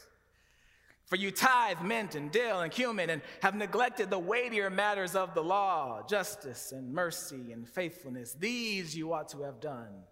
For 1.05 1.15
you 1.15 1.31
tithe 1.31 1.81
mint 1.81 2.13
and 2.13 2.31
dill 2.31 2.59
and 2.59 2.71
cumin 2.71 3.09
and 3.09 3.23
have 3.41 3.55
neglected 3.55 4.11
the 4.11 4.19
weightier 4.19 4.69
matters 4.69 5.15
of 5.15 5.33
the 5.33 5.43
law, 5.43 6.05
justice 6.07 6.71
and 6.71 6.93
mercy 6.93 7.51
and 7.51 7.67
faithfulness. 7.67 8.35
These 8.39 8.95
you 8.95 9.11
ought 9.11 9.29
to 9.29 9.41
have 9.41 9.59
done 9.59 10.03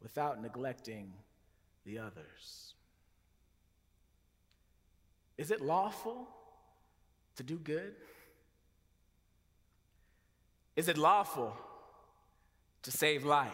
without 0.00 0.40
neglecting 0.40 1.12
the 1.84 1.98
others. 1.98 2.74
Is 5.36 5.50
it 5.50 5.60
lawful 5.60 6.28
to 7.38 7.42
do 7.42 7.56
good? 7.56 7.94
Is 10.76 10.88
it 10.88 10.98
lawful 10.98 11.56
to 12.82 12.90
save 12.90 13.24
life? 13.24 13.52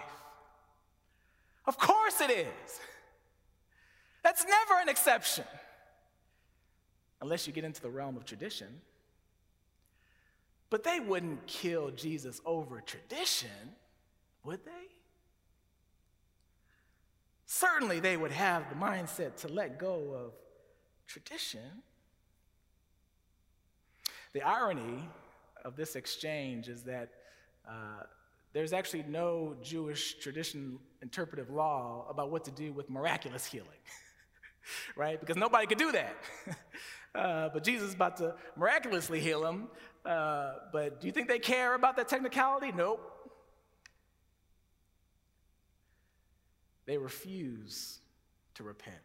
Of 1.67 1.79
course 1.79 2.21
it 2.21 2.31
is. 2.31 2.81
That's 4.23 4.45
never 4.45 4.81
an 4.81 4.89
exception 4.89 5.45
unless 7.21 7.47
you 7.47 7.53
get 7.53 7.65
into 7.65 7.81
the 7.81 7.91
realm 7.91 8.17
of 8.17 8.25
tradition. 8.25 8.81
But 10.71 10.83
they 10.83 10.99
wouldn't 10.99 11.47
kill 11.47 11.91
Jesus 11.91 12.41
over 12.45 12.81
tradition, 12.81 13.77
would 14.45 14.65
they? 14.65 14.89
Certainly, 17.47 18.01
they 18.01 18.17
would 18.17 18.33
have 18.33 18.69
the 18.71 18.75
mindset 18.75 19.37
to 19.37 19.49
let 19.49 19.79
go 19.79 20.15
of 20.15 20.33
tradition. 21.07 21.83
The 24.35 24.43
irony 24.43 25.09
of 25.65 25.77
this 25.77 25.95
exchange 25.95 26.69
is 26.69 26.83
that 26.83 27.09
uh, 27.67 28.03
there's 28.53 28.73
actually 28.73 29.05
no 29.09 29.57
Jewish 29.63 30.19
tradition 30.19 30.79
interpretive 31.03 31.51
law 31.51 32.07
about 32.11 32.31
what 32.31 32.45
to 32.45 32.51
do 32.51 32.73
with 32.73 32.91
miraculous 32.91 33.47
healing, 33.47 33.69
right? 34.97 35.19
Because 35.19 35.37
nobody 35.37 35.67
could 35.67 35.79
do 35.79 35.93
that. 35.93 36.17
Uh, 37.15 37.49
but 37.55 37.63
Jesus 37.63 37.91
is 37.91 37.95
about 37.95 38.17
to 38.17 38.35
miraculously 38.57 39.21
heal 39.21 39.47
him. 39.47 39.69
Uh, 40.05 40.55
but 40.73 41.01
do 41.01 41.07
you 41.07 41.13
think 41.13 41.29
they 41.29 41.39
care 41.39 41.75
about 41.75 41.95
that 41.95 42.09
technicality? 42.09 42.73
Nope. 42.73 43.01
They 46.87 46.99
refuse 46.99 48.01
to 48.55 48.65
repent. 48.65 48.97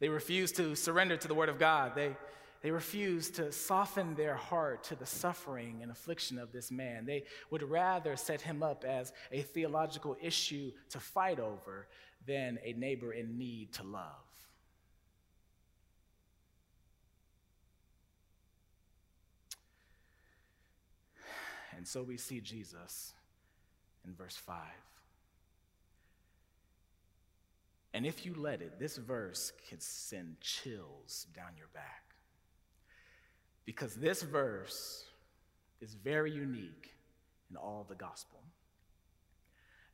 They 0.00 0.08
refuse 0.08 0.50
to 0.52 0.74
surrender 0.74 1.18
to 1.18 1.28
the 1.28 1.34
Word 1.34 1.50
of 1.50 1.58
God. 1.58 1.92
They, 1.94 2.16
they 2.62 2.70
refuse 2.70 3.30
to 3.30 3.52
soften 3.52 4.14
their 4.14 4.34
heart 4.34 4.84
to 4.84 4.96
the 4.96 5.06
suffering 5.06 5.80
and 5.82 5.90
affliction 5.90 6.38
of 6.38 6.52
this 6.52 6.70
man. 6.70 7.06
They 7.06 7.24
would 7.50 7.62
rather 7.62 8.16
set 8.16 8.40
him 8.40 8.62
up 8.62 8.84
as 8.84 9.12
a 9.30 9.42
theological 9.42 10.16
issue 10.20 10.72
to 10.90 11.00
fight 11.00 11.38
over 11.38 11.86
than 12.26 12.58
a 12.64 12.72
neighbor 12.72 13.12
in 13.12 13.38
need 13.38 13.72
to 13.74 13.82
love. 13.82 14.26
And 21.76 21.86
so 21.86 22.02
we 22.02 22.16
see 22.16 22.40
Jesus 22.40 23.12
in 24.06 24.14
verse 24.14 24.36
5. 24.36 24.56
And 27.92 28.04
if 28.04 28.26
you 28.26 28.34
let 28.34 28.60
it, 28.60 28.78
this 28.78 28.96
verse 28.96 29.52
could 29.68 29.82
send 29.82 30.40
chills 30.40 31.26
down 31.34 31.56
your 31.56 31.68
back. 31.72 32.05
Because 33.66 33.94
this 33.96 34.22
verse 34.22 35.04
is 35.80 35.94
very 35.94 36.30
unique 36.30 36.94
in 37.50 37.56
all 37.56 37.84
the 37.88 37.94
gospel. 37.94 38.40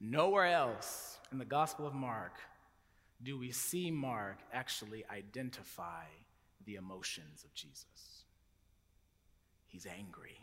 Nowhere 0.00 0.46
else 0.46 1.18
in 1.30 1.38
the 1.38 1.44
Gospel 1.44 1.86
of 1.86 1.94
Mark 1.94 2.34
do 3.22 3.38
we 3.38 3.52
see 3.52 3.90
Mark 3.90 4.38
actually 4.52 5.04
identify 5.08 6.04
the 6.66 6.74
emotions 6.74 7.44
of 7.44 7.54
Jesus. 7.54 8.24
He's 9.68 9.86
angry 9.86 10.38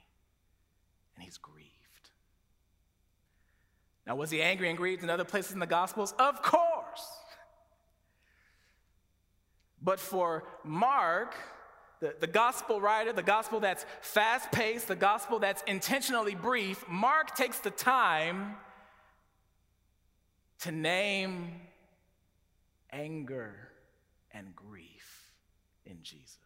and 1.15 1.23
he's 1.23 1.37
grieved. 1.37 1.67
Now, 4.07 4.15
was 4.15 4.31
he 4.31 4.41
angry 4.41 4.69
and 4.69 4.77
grieved 4.77 5.03
in 5.03 5.09
other 5.09 5.25
places 5.25 5.51
in 5.51 5.59
the 5.59 5.67
Gospels? 5.67 6.13
Of 6.17 6.41
course. 6.41 7.05
But 9.81 9.99
for 9.99 10.45
Mark, 10.63 11.35
the, 11.99 12.15
the 12.19 12.27
gospel 12.27 12.79
writer, 12.79 13.11
the 13.11 13.21
gospel 13.21 13.59
that's 13.59 13.85
fast 14.01 14.51
paced, 14.51 14.87
the 14.87 14.95
gospel 14.95 15.39
that's 15.39 15.63
intentionally 15.63 16.35
brief, 16.35 16.87
Mark 16.87 17.35
takes 17.35 17.59
the 17.59 17.71
time 17.71 18.55
to 20.59 20.71
name 20.71 21.51
anger 22.91 23.69
and 24.31 24.55
grief 24.55 25.33
in 25.85 25.97
Jesus. 26.01 26.37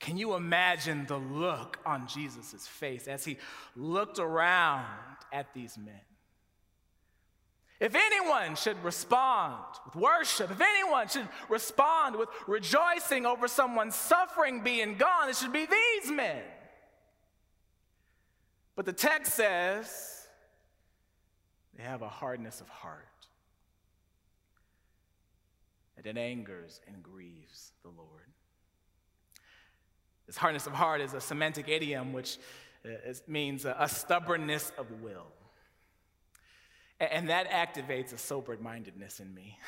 Can 0.00 0.16
you 0.16 0.34
imagine 0.34 1.06
the 1.06 1.18
look 1.18 1.78
on 1.84 2.06
Jesus' 2.06 2.66
face 2.66 3.08
as 3.08 3.24
he 3.24 3.36
looked 3.76 4.18
around 4.18 4.86
at 5.32 5.52
these 5.52 5.76
men? 5.76 6.00
If 7.80 7.94
anyone 7.94 8.56
should 8.56 8.82
respond 8.82 9.62
with 9.84 9.94
worship, 9.94 10.50
if 10.50 10.60
anyone 10.60 11.06
should 11.06 11.28
respond 11.48 12.16
with 12.16 12.28
rejoicing 12.48 13.24
over 13.24 13.46
someone's 13.46 13.94
suffering 13.94 14.62
being 14.62 14.96
gone, 14.96 15.28
it 15.28 15.36
should 15.36 15.52
be 15.52 15.66
these 15.66 16.10
men. 16.10 16.42
But 18.74 18.84
the 18.84 18.92
text 18.92 19.34
says 19.34 20.26
they 21.76 21.84
have 21.84 22.02
a 22.02 22.08
hardness 22.08 22.60
of 22.60 22.68
heart, 22.68 23.06
and 25.96 26.04
it 26.04 26.18
angers 26.18 26.80
and 26.88 27.00
grieves 27.00 27.72
the 27.84 27.90
Lord. 27.90 28.26
This 30.26 30.36
hardness 30.36 30.66
of 30.66 30.72
heart 30.72 31.00
is 31.00 31.14
a 31.14 31.20
semantic 31.20 31.68
idiom 31.68 32.12
which 32.12 32.38
uh, 32.84 32.88
means 33.28 33.64
a 33.64 33.88
stubbornness 33.88 34.72
of 34.76 34.90
will. 35.00 35.26
And 37.00 37.28
that 37.28 37.50
activates 37.50 38.12
a 38.12 38.18
sober 38.18 38.56
mindedness 38.60 39.20
in 39.20 39.32
me. 39.32 39.58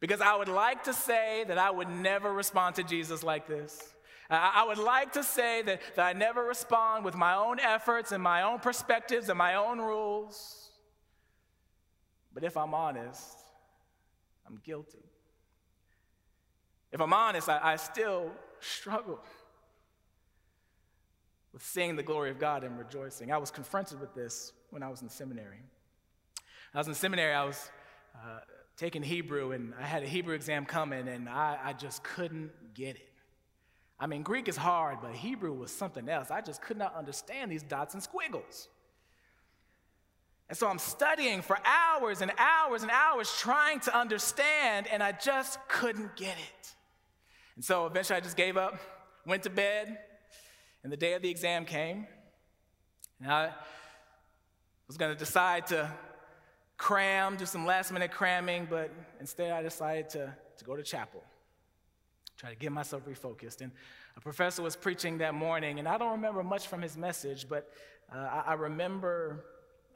Because 0.00 0.20
I 0.20 0.36
would 0.36 0.48
like 0.48 0.84
to 0.84 0.92
say 0.92 1.44
that 1.48 1.56
I 1.56 1.70
would 1.70 1.88
never 1.88 2.32
respond 2.32 2.76
to 2.76 2.82
Jesus 2.82 3.22
like 3.22 3.46
this. 3.46 3.94
I 4.28 4.64
would 4.66 4.78
like 4.78 5.12
to 5.14 5.22
say 5.22 5.62
that, 5.62 5.80
that 5.96 6.04
I 6.04 6.12
never 6.12 6.42
respond 6.42 7.04
with 7.04 7.14
my 7.14 7.34
own 7.34 7.60
efforts 7.60 8.12
and 8.12 8.22
my 8.22 8.42
own 8.42 8.58
perspectives 8.58 9.28
and 9.28 9.38
my 9.38 9.54
own 9.54 9.78
rules. 9.78 10.70
But 12.32 12.42
if 12.42 12.56
I'm 12.56 12.74
honest, 12.74 13.38
I'm 14.46 14.60
guilty. 14.64 15.04
If 16.90 17.00
I'm 17.00 17.12
honest, 17.12 17.48
I, 17.48 17.60
I 17.62 17.76
still 17.76 18.30
struggle 18.60 19.20
with 21.52 21.62
seeing 21.62 21.96
the 21.96 22.02
glory 22.02 22.30
of 22.30 22.38
God 22.38 22.64
and 22.64 22.78
rejoicing. 22.78 23.30
I 23.30 23.38
was 23.38 23.50
confronted 23.50 24.00
with 24.00 24.14
this 24.14 24.52
when 24.70 24.82
I 24.82 24.88
was 24.88 25.02
in 25.02 25.08
seminary. 25.08 25.62
I 26.74 26.78
was 26.78 26.88
in 26.88 26.94
seminary, 26.94 27.32
I 27.32 27.44
was 27.44 27.70
uh, 28.16 28.40
taking 28.76 29.02
Hebrew, 29.02 29.52
and 29.52 29.72
I 29.78 29.86
had 29.86 30.02
a 30.02 30.06
Hebrew 30.06 30.34
exam 30.34 30.64
coming, 30.64 31.06
and 31.08 31.28
I, 31.28 31.58
I 31.62 31.72
just 31.72 32.02
couldn't 32.02 32.50
get 32.74 32.96
it. 32.96 33.08
I 33.98 34.06
mean, 34.06 34.22
Greek 34.22 34.48
is 34.48 34.56
hard, 34.56 34.98
but 35.00 35.12
Hebrew 35.12 35.52
was 35.52 35.70
something 35.70 36.08
else. 36.08 36.30
I 36.30 36.40
just 36.40 36.60
could 36.60 36.76
not 36.76 36.94
understand 36.96 37.52
these 37.52 37.62
dots 37.62 37.94
and 37.94 38.02
squiggles. 38.02 38.68
And 40.48 40.58
so 40.58 40.68
I'm 40.68 40.78
studying 40.78 41.42
for 41.42 41.58
hours 41.64 42.20
and 42.20 42.32
hours 42.36 42.82
and 42.82 42.90
hours 42.90 43.32
trying 43.38 43.80
to 43.80 43.96
understand, 43.96 44.86
and 44.88 45.02
I 45.02 45.12
just 45.12 45.58
couldn't 45.68 46.16
get 46.16 46.36
it. 46.36 46.74
And 47.56 47.64
so 47.64 47.86
eventually 47.86 48.16
I 48.16 48.20
just 48.20 48.36
gave 48.36 48.56
up, 48.56 48.78
went 49.24 49.44
to 49.44 49.50
bed, 49.50 49.98
and 50.82 50.92
the 50.92 50.96
day 50.96 51.14
of 51.14 51.22
the 51.22 51.30
exam 51.30 51.64
came. 51.64 52.06
And 53.22 53.32
I 53.32 53.52
was 54.86 54.96
going 54.96 55.12
to 55.12 55.18
decide 55.18 55.66
to 55.68 55.90
cram, 56.76 57.36
do 57.36 57.46
some 57.46 57.64
last 57.66 57.92
minute 57.92 58.10
cramming, 58.10 58.66
but 58.68 58.90
instead 59.20 59.52
I 59.52 59.62
decided 59.62 60.10
to, 60.10 60.34
to 60.58 60.64
go 60.64 60.76
to 60.76 60.82
chapel, 60.82 61.22
try 62.36 62.50
to 62.50 62.56
get 62.56 62.72
myself 62.72 63.06
refocused. 63.06 63.60
And 63.60 63.72
a 64.16 64.20
professor 64.20 64.62
was 64.62 64.76
preaching 64.76 65.18
that 65.18 65.34
morning, 65.34 65.78
and 65.78 65.88
I 65.88 65.98
don't 65.98 66.12
remember 66.12 66.42
much 66.42 66.66
from 66.66 66.82
his 66.82 66.96
message, 66.96 67.48
but 67.48 67.70
uh, 68.14 68.18
I, 68.18 68.42
I, 68.48 68.54
remember 68.54 69.44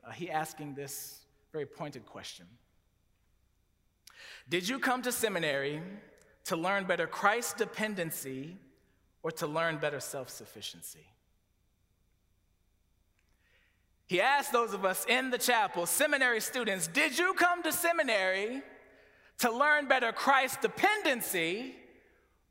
uh, 0.06 0.10
he 0.10 0.30
asking 0.30 0.74
this 0.74 1.20
very 1.52 1.66
pointed 1.66 2.06
question 2.06 2.46
Did 4.48 4.68
you 4.68 4.78
come 4.78 5.02
to 5.02 5.12
seminary 5.12 5.82
to 6.46 6.56
learn 6.56 6.84
better 6.84 7.06
Christ 7.06 7.58
dependency 7.58 8.56
or 9.22 9.30
to 9.32 9.46
learn 9.46 9.78
better 9.78 10.00
self 10.00 10.30
sufficiency? 10.30 11.06
He 14.08 14.22
asked 14.22 14.52
those 14.52 14.72
of 14.72 14.86
us 14.86 15.04
in 15.06 15.28
the 15.28 15.36
chapel, 15.36 15.84
seminary 15.84 16.40
students, 16.40 16.86
did 16.86 17.18
you 17.18 17.34
come 17.34 17.62
to 17.62 17.70
seminary 17.70 18.62
to 19.38 19.52
learn 19.52 19.86
better 19.86 20.12
Christ 20.12 20.62
dependency 20.62 21.76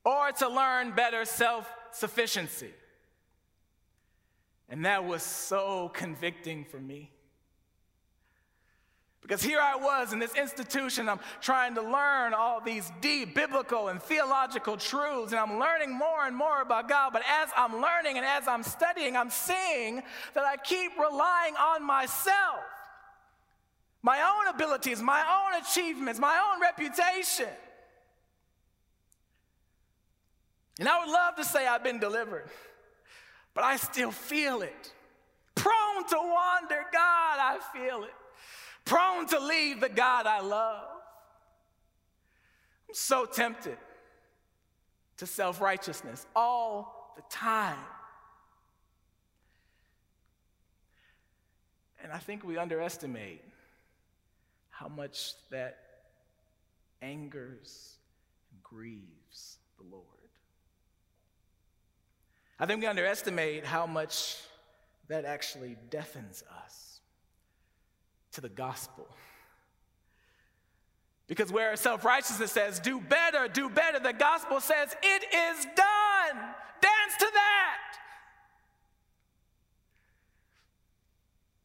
or 0.06 0.32
to 0.34 0.48
learn 0.48 0.92
better 0.92 1.26
self 1.26 1.68
sufficiency? 1.92 2.70
And 4.70 4.86
that 4.86 5.04
was 5.04 5.24
so 5.24 5.90
convicting 5.96 6.64
for 6.64 6.80
me. 6.80 7.10
Because 9.28 9.44
here 9.44 9.60
I 9.60 9.76
was 9.76 10.14
in 10.14 10.20
this 10.20 10.34
institution, 10.36 11.10
I'm 11.10 11.20
trying 11.42 11.76
to 11.76 11.82
learn 11.82 12.34
all 12.34 12.62
these 12.62 12.90
deep 13.02 13.36
biblical 13.36 13.90
and 13.90 14.02
theological 14.02 14.78
truths, 14.78 15.34
and 15.34 15.40
I'm 15.40 15.60
learning 15.60 15.92
more 15.92 16.26
and 16.26 16.34
more 16.34 16.62
about 16.62 16.88
God. 16.88 17.12
But 17.12 17.24
as 17.28 17.50
I'm 17.58 17.82
learning 17.82 18.16
and 18.16 18.26
as 18.26 18.48
I'm 18.48 18.64
studying, 18.64 19.18
I'm 19.18 19.30
seeing 19.30 20.02
that 20.34 20.46
I 20.46 20.56
keep 20.56 20.98
relying 20.98 21.56
on 21.56 21.86
myself, 21.86 22.64
my 24.02 24.22
own 24.22 24.56
abilities, 24.56 25.02
my 25.02 25.20
own 25.20 25.62
achievements, 25.62 26.22
my 26.22 26.50
own 26.50 26.62
reputation. 26.62 27.50
And 30.80 30.88
I 30.88 31.04
would 31.04 31.12
love 31.12 31.36
to 31.36 31.44
say 31.44 31.68
I've 31.68 31.84
been 31.84 32.00
delivered, 32.00 32.48
but 33.54 33.66
I 33.66 33.76
still 33.76 34.12
feel 34.12 34.62
it. 34.62 34.94
Prone 35.56 36.08
to 36.12 36.16
wander, 36.16 36.86
God, 36.94 37.40
I 37.40 37.60
feel 37.74 38.06
it 38.06 38.14
prone 38.88 39.28
to 39.28 39.40
leave 39.40 39.80
the 39.80 39.90
God 39.90 40.26
I 40.26 40.42
love. 40.42 40.88
I'm 42.88 42.96
so 42.96 43.26
tempted 43.26 43.78
to 45.18 45.26
self 45.26 45.62
righteousness 45.62 46.26
all 46.36 47.14
the 47.16 47.24
time. 47.30 47.78
And 52.02 52.12
I 52.12 52.20
think 52.20 52.46
we 52.46 52.58
underestimate 52.58 53.44
how 54.70 54.88
much 54.88 55.34
that 55.50 55.78
angers 57.02 57.96
and 58.52 58.64
grieves 58.64 59.58
the 59.78 59.84
Lord. 59.92 60.04
I 62.60 62.66
think 62.66 62.82
we 62.82 62.88
underestimate 62.88 63.66
how 63.66 63.86
much 63.86 64.38
that 65.10 65.26
actually 65.26 65.76
deafens 65.90 66.44
us 66.64 66.87
to 68.38 68.42
the 68.42 68.50
gospel. 68.50 69.08
Because 71.26 71.52
where 71.52 71.76
self 71.76 72.06
righteousness 72.06 72.52
says, 72.52 72.80
do 72.80 73.02
better, 73.02 73.48
do 73.48 73.68
better, 73.68 74.00
the 74.00 74.14
gospel 74.14 74.60
says, 74.60 74.96
it 75.02 75.24
is 75.24 75.66
done. 75.76 76.44
Dance 76.80 77.18
to 77.18 77.28
that. 77.34 77.98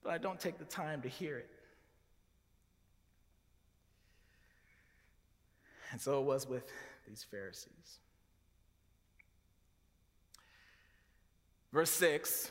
But 0.03 0.13
I 0.15 0.19
don't 0.19 0.41
take 0.41 0.59
the 0.59 0.65
time 0.65 1.03
to 1.03 1.11
hear 1.11 1.37
it. 1.37 1.51
And 5.91 6.01
so 6.01 6.21
it 6.21 6.25
was 6.25 6.49
with 6.49 6.73
these 7.07 7.27
Pharisees. 7.31 7.99
Verse 11.71 11.91
6, 11.91 12.51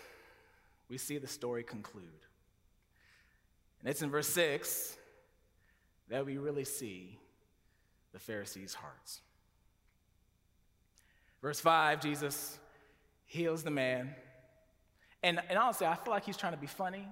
we 0.89 0.99
see 0.99 1.17
the 1.17 1.27
story 1.27 1.63
conclude. 1.63 2.05
And 3.81 3.89
it's 3.89 4.01
in 4.01 4.09
verse 4.09 4.27
6 4.27 4.95
that 6.09 6.25
we 6.25 6.37
really 6.37 6.63
see 6.63 7.19
the 8.13 8.19
Pharisees' 8.19 8.73
hearts. 8.73 9.21
Verse 11.41 11.59
5, 11.59 12.01
Jesus 12.01 12.59
heals 13.25 13.63
the 13.63 13.71
man. 13.71 14.13
And, 15.23 15.41
and 15.49 15.57
honestly, 15.57 15.87
I 15.87 15.95
feel 15.95 16.13
like 16.13 16.25
he's 16.25 16.37
trying 16.37 16.53
to 16.53 16.59
be 16.59 16.67
funny 16.67 17.07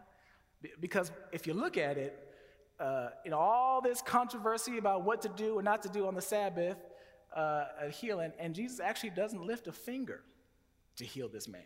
because 0.79 1.11
if 1.31 1.47
you 1.47 1.53
look 1.53 1.77
at 1.77 1.97
it, 1.97 2.29
uh, 2.79 3.09
know, 3.31 3.37
all 3.37 3.81
this 3.81 4.01
controversy 4.01 4.77
about 4.77 5.03
what 5.03 5.21
to 5.23 5.29
do 5.29 5.57
and 5.57 5.65
not 5.65 5.81
to 5.83 5.89
do 5.89 6.07
on 6.07 6.15
the 6.15 6.21
Sabbath, 6.21 6.77
uh, 7.35 7.65
healing, 7.91 8.31
and 8.39 8.53
Jesus 8.53 8.79
actually 8.79 9.11
doesn't 9.11 9.45
lift 9.45 9.67
a 9.67 9.71
finger 9.71 10.21
to 10.97 11.05
heal 11.05 11.29
this 11.29 11.47
man. 11.47 11.63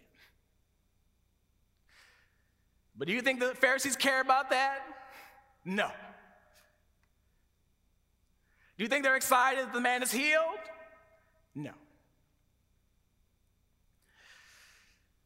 But 2.96 3.08
do 3.08 3.14
you 3.14 3.22
think 3.22 3.40
the 3.40 3.56
Pharisees 3.56 3.96
care 3.96 4.22
about 4.22 4.52
that? 4.52 4.80
No. 5.66 5.90
Do 8.78 8.84
you 8.84 8.88
think 8.88 9.04
they're 9.04 9.16
excited 9.16 9.66
that 9.66 9.74
the 9.74 9.82
man 9.82 10.04
is 10.04 10.12
healed? 10.12 10.60
No. 11.56 11.72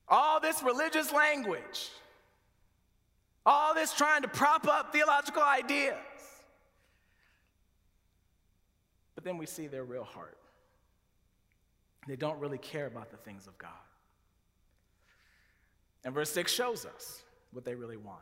All 0.07 0.39
this 0.39 0.63
religious 0.63 1.11
language, 1.11 1.89
all 3.45 3.73
this 3.73 3.93
trying 3.93 4.21
to 4.21 4.27
prop 4.27 4.67
up 4.67 4.93
theological 4.93 5.43
ideas. 5.43 5.95
But 9.15 9.23
then 9.23 9.37
we 9.37 9.45
see 9.45 9.67
their 9.67 9.83
real 9.83 10.03
heart. 10.03 10.37
They 12.07 12.15
don't 12.15 12.39
really 12.39 12.57
care 12.57 12.85
about 12.85 13.11
the 13.11 13.17
things 13.17 13.47
of 13.47 13.57
God. 13.57 13.71
And 16.05 16.13
verse 16.13 16.29
6 16.31 16.53
shows 16.53 16.85
us 16.85 17.23
what 17.51 17.65
they 17.65 17.75
really 17.75 17.97
want. 17.97 18.19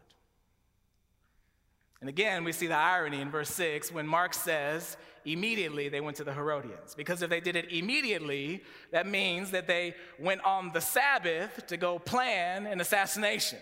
And 2.01 2.09
again, 2.09 2.43
we 2.43 2.51
see 2.51 2.67
the 2.67 2.75
irony 2.75 3.21
in 3.21 3.31
verse 3.31 3.49
6 3.49 3.91
when 3.91 4.05
Mark 4.05 4.33
says, 4.33 4.97
immediately 5.25 5.89
they 5.89 6.01
went 6.01 6.17
to 6.17 6.23
the 6.23 6.33
Herodians. 6.33 6.93
Because 6.95 7.21
if 7.21 7.29
they 7.29 7.39
did 7.39 7.55
it 7.55 7.71
immediately, 7.71 8.63
that 8.91 9.07
means 9.07 9.51
that 9.51 9.67
they 9.67 9.95
went 10.19 10.43
on 10.43 10.71
the 10.71 10.81
Sabbath 10.81 11.65
to 11.67 11.77
go 11.77 11.97
plan 11.97 12.67
an 12.67 12.79
assassination, 12.79 13.59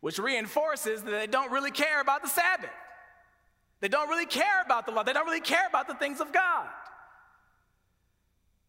which 0.00 0.18
reinforces 0.18 1.02
that 1.02 1.10
they 1.10 1.26
don't 1.26 1.50
really 1.50 1.70
care 1.70 2.00
about 2.00 2.22
the 2.22 2.28
Sabbath. 2.28 2.70
They 3.80 3.88
don't 3.88 4.08
really 4.08 4.26
care 4.26 4.62
about 4.64 4.86
the 4.86 4.92
law, 4.92 5.02
they 5.02 5.12
don't 5.12 5.26
really 5.26 5.40
care 5.40 5.66
about 5.66 5.88
the 5.88 5.94
things 5.94 6.20
of 6.20 6.32
God. 6.32 6.68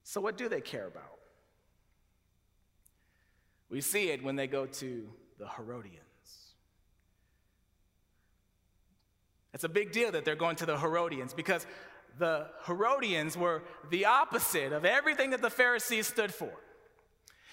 So, 0.03 0.19
what 0.21 0.37
do 0.37 0.49
they 0.49 0.61
care 0.61 0.87
about? 0.87 1.12
We 3.73 3.81
see 3.81 4.09
it 4.09 4.23
when 4.23 4.35
they 4.35 4.45
go 4.45 4.67
to 4.67 5.09
the 5.39 5.47
Herodians. 5.47 5.97
It's 9.51 9.63
a 9.63 9.69
big 9.69 9.91
deal 9.91 10.11
that 10.11 10.25
they're 10.25 10.35
going 10.35 10.57
to 10.57 10.67
the 10.67 10.77
Herodians 10.77 11.33
because 11.33 11.65
the 12.19 12.49
Herodians 12.67 13.35
were 13.35 13.63
the 13.89 14.05
opposite 14.05 14.73
of 14.73 14.85
everything 14.85 15.31
that 15.31 15.41
the 15.41 15.49
Pharisees 15.49 16.05
stood 16.05 16.31
for. 16.31 16.51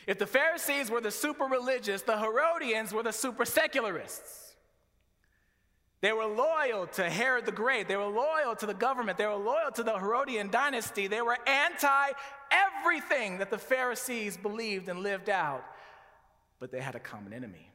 If 0.06 0.18
the 0.18 0.26
Pharisees 0.26 0.90
were 0.90 1.00
the 1.00 1.10
super 1.10 1.44
religious, 1.46 2.02
the 2.02 2.18
Herodians 2.18 2.92
were 2.92 3.02
the 3.02 3.12
super 3.14 3.46
secularists. 3.46 4.56
They 6.02 6.12
were 6.12 6.26
loyal 6.26 6.86
to 6.88 7.08
Herod 7.08 7.46
the 7.46 7.52
Great. 7.52 7.88
They 7.88 7.96
were 7.96 8.04
loyal 8.04 8.54
to 8.56 8.66
the 8.66 8.74
government. 8.74 9.16
They 9.16 9.26
were 9.26 9.36
loyal 9.36 9.70
to 9.74 9.82
the 9.82 9.98
Herodian 9.98 10.50
dynasty. 10.50 11.06
They 11.06 11.22
were 11.22 11.38
anti 11.46 12.10
everything 12.50 13.38
that 13.38 13.50
the 13.50 13.58
Pharisees 13.58 14.36
believed 14.36 14.90
and 14.90 15.00
lived 15.00 15.30
out. 15.30 15.64
But 16.60 16.70
they 16.70 16.80
had 16.80 16.94
a 16.94 17.00
common 17.00 17.32
enemy. 17.32 17.72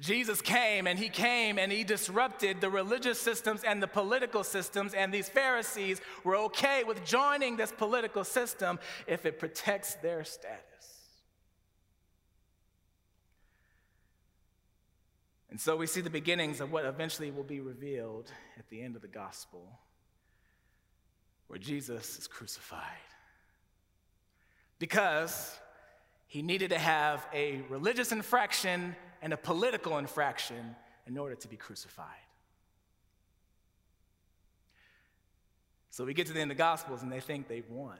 Jesus 0.00 0.42
came 0.42 0.86
and 0.86 0.98
he 0.98 1.08
came 1.08 1.58
and 1.58 1.72
he 1.72 1.82
disrupted 1.82 2.60
the 2.60 2.68
religious 2.68 3.18
systems 3.18 3.64
and 3.64 3.82
the 3.82 3.86
political 3.88 4.44
systems, 4.44 4.92
and 4.92 5.12
these 5.12 5.28
Pharisees 5.28 6.00
were 6.24 6.36
okay 6.36 6.84
with 6.84 7.04
joining 7.04 7.56
this 7.56 7.72
political 7.72 8.22
system 8.24 8.78
if 9.06 9.24
it 9.24 9.38
protects 9.38 9.94
their 9.94 10.24
status. 10.24 10.64
And 15.50 15.58
so 15.58 15.76
we 15.76 15.86
see 15.86 16.02
the 16.02 16.10
beginnings 16.10 16.60
of 16.60 16.70
what 16.70 16.84
eventually 16.84 17.30
will 17.30 17.42
be 17.42 17.60
revealed 17.60 18.30
at 18.58 18.68
the 18.68 18.82
end 18.82 18.94
of 18.94 19.02
the 19.02 19.08
gospel, 19.08 19.78
where 21.46 21.58
Jesus 21.58 22.18
is 22.18 22.26
crucified. 22.26 22.82
Because 24.78 25.58
he 26.28 26.42
needed 26.42 26.70
to 26.70 26.78
have 26.78 27.26
a 27.32 27.62
religious 27.70 28.12
infraction 28.12 28.94
and 29.22 29.32
a 29.32 29.36
political 29.36 29.98
infraction 29.98 30.76
in 31.06 31.16
order 31.16 31.34
to 31.34 31.48
be 31.48 31.56
crucified. 31.56 32.06
So 35.90 36.04
we 36.04 36.14
get 36.14 36.26
to 36.26 36.32
the 36.32 36.40
end 36.40 36.52
of 36.52 36.56
the 36.56 36.62
Gospels 36.62 37.02
and 37.02 37.10
they 37.10 37.20
think 37.20 37.48
they've 37.48 37.68
won. 37.68 37.96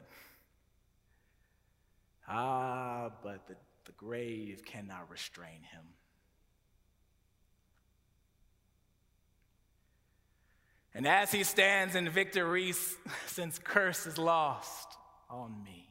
Ah, 2.28 3.10
but 3.22 3.46
the, 3.48 3.56
the 3.86 3.92
grave 3.92 4.62
cannot 4.64 5.10
restrain 5.10 5.62
him. 5.72 5.82
And 10.94 11.08
as 11.08 11.32
he 11.32 11.44
stands 11.44 11.94
in 11.94 12.08
victory, 12.10 12.74
since 13.26 13.58
curse 13.58 14.06
is 14.06 14.18
lost 14.18 14.96
on 15.30 15.62
me. 15.64 15.87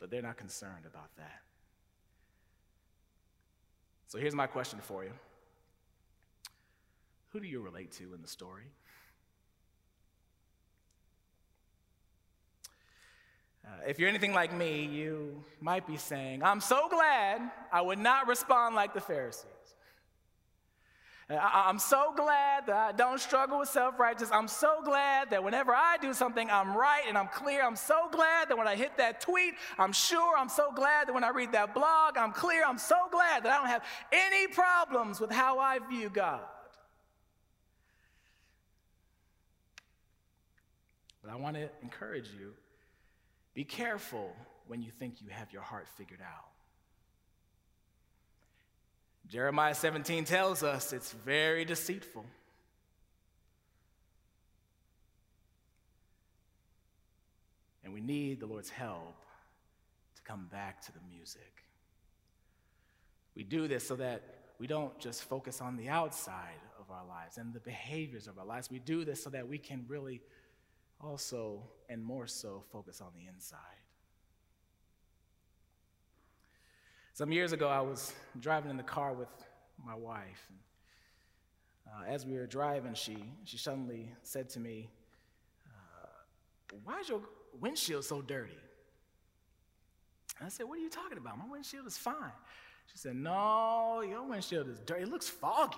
But 0.00 0.10
they're 0.10 0.22
not 0.22 0.36
concerned 0.36 0.86
about 0.86 1.14
that. 1.16 1.42
So 4.06 4.18
here's 4.18 4.34
my 4.34 4.46
question 4.46 4.78
for 4.80 5.04
you 5.04 5.12
Who 7.32 7.40
do 7.40 7.46
you 7.46 7.60
relate 7.60 7.92
to 7.92 8.14
in 8.14 8.22
the 8.22 8.28
story? 8.28 8.64
Uh, 13.66 13.70
if 13.86 13.98
you're 13.98 14.08
anything 14.08 14.32
like 14.32 14.54
me, 14.54 14.86
you 14.86 15.44
might 15.60 15.86
be 15.86 15.98
saying, 15.98 16.42
I'm 16.42 16.60
so 16.60 16.88
glad 16.88 17.50
I 17.70 17.82
would 17.82 17.98
not 17.98 18.26
respond 18.26 18.74
like 18.74 18.94
the 18.94 19.00
Pharisees. 19.00 19.44
I'm 21.30 21.78
so 21.78 22.14
glad 22.16 22.66
that 22.66 22.76
I 22.76 22.92
don't 22.92 23.20
struggle 23.20 23.58
with 23.58 23.68
self 23.68 23.98
righteousness. 23.98 24.30
I'm 24.32 24.48
so 24.48 24.80
glad 24.82 25.28
that 25.28 25.44
whenever 25.44 25.74
I 25.74 25.98
do 26.00 26.14
something, 26.14 26.48
I'm 26.50 26.74
right 26.74 27.02
and 27.06 27.18
I'm 27.18 27.28
clear. 27.28 27.62
I'm 27.62 27.76
so 27.76 28.08
glad 28.10 28.48
that 28.48 28.56
when 28.56 28.66
I 28.66 28.76
hit 28.76 28.96
that 28.96 29.20
tweet, 29.20 29.54
I'm 29.78 29.92
sure. 29.92 30.38
I'm 30.38 30.48
so 30.48 30.72
glad 30.72 31.06
that 31.08 31.12
when 31.12 31.24
I 31.24 31.28
read 31.28 31.52
that 31.52 31.74
blog, 31.74 32.16
I'm 32.16 32.32
clear. 32.32 32.64
I'm 32.66 32.78
so 32.78 32.96
glad 33.12 33.42
that 33.42 33.52
I 33.52 33.58
don't 33.58 33.68
have 33.68 33.84
any 34.10 34.46
problems 34.46 35.20
with 35.20 35.30
how 35.30 35.58
I 35.58 35.78
view 35.80 36.08
God. 36.08 36.40
But 41.22 41.30
I 41.30 41.36
want 41.36 41.56
to 41.56 41.68
encourage 41.82 42.30
you 42.40 42.54
be 43.52 43.64
careful 43.64 44.34
when 44.66 44.80
you 44.80 44.90
think 44.90 45.20
you 45.20 45.28
have 45.28 45.52
your 45.52 45.62
heart 45.62 45.88
figured 45.98 46.20
out. 46.22 46.57
Jeremiah 49.28 49.74
17 49.74 50.24
tells 50.24 50.62
us 50.62 50.92
it's 50.92 51.12
very 51.12 51.64
deceitful. 51.64 52.24
And 57.84 57.92
we 57.92 58.00
need 58.00 58.40
the 58.40 58.46
Lord's 58.46 58.70
help 58.70 59.16
to 60.16 60.22
come 60.22 60.46
back 60.50 60.80
to 60.86 60.92
the 60.92 61.00
music. 61.14 61.64
We 63.34 63.44
do 63.44 63.68
this 63.68 63.86
so 63.86 63.96
that 63.96 64.22
we 64.58 64.66
don't 64.66 64.98
just 64.98 65.24
focus 65.24 65.60
on 65.60 65.76
the 65.76 65.88
outside 65.88 66.60
of 66.80 66.90
our 66.90 67.06
lives 67.06 67.38
and 67.38 67.52
the 67.52 67.60
behaviors 67.60 68.26
of 68.26 68.38
our 68.38 68.46
lives. 68.46 68.70
We 68.70 68.78
do 68.78 69.04
this 69.04 69.22
so 69.22 69.30
that 69.30 69.46
we 69.46 69.58
can 69.58 69.84
really 69.88 70.22
also 71.00 71.62
and 71.88 72.02
more 72.02 72.26
so 72.26 72.64
focus 72.72 73.00
on 73.00 73.08
the 73.14 73.26
inside. 73.32 73.58
Some 77.18 77.32
years 77.32 77.50
ago, 77.50 77.66
I 77.66 77.80
was 77.80 78.12
driving 78.38 78.70
in 78.70 78.76
the 78.76 78.84
car 78.84 79.12
with 79.12 79.26
my 79.84 79.96
wife. 79.96 80.46
And, 80.48 81.92
uh, 81.92 82.14
as 82.14 82.24
we 82.24 82.34
were 82.34 82.46
driving, 82.46 82.94
she, 82.94 83.16
she 83.42 83.58
suddenly 83.58 84.12
said 84.22 84.48
to 84.50 84.60
me, 84.60 84.88
uh, 85.66 86.06
Why 86.84 87.00
is 87.00 87.08
your 87.08 87.22
windshield 87.60 88.04
so 88.04 88.22
dirty? 88.22 88.60
And 90.38 90.46
I 90.46 90.48
said, 90.48 90.66
What 90.66 90.78
are 90.78 90.80
you 90.80 90.90
talking 90.90 91.18
about? 91.18 91.38
My 91.38 91.50
windshield 91.50 91.88
is 91.88 91.98
fine. 91.98 92.30
She 92.86 92.98
said, 92.98 93.16
No, 93.16 94.00
your 94.08 94.22
windshield 94.22 94.68
is 94.68 94.78
dirty. 94.86 95.02
It 95.02 95.08
looks 95.08 95.28
foggy. 95.28 95.76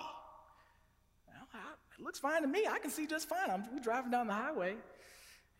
It 1.99 2.05
looks 2.05 2.19
fine 2.19 2.43
to 2.43 2.49
me. 2.49 2.67
I 2.71 2.79
can 2.81 2.91
see 2.91 3.07
just 3.07 3.31
fine. 3.31 3.49
I'm, 3.49 3.65
we're 3.73 3.81
driving 3.81 4.11
down 4.11 4.27
the 4.27 4.35
highway. 4.35 4.77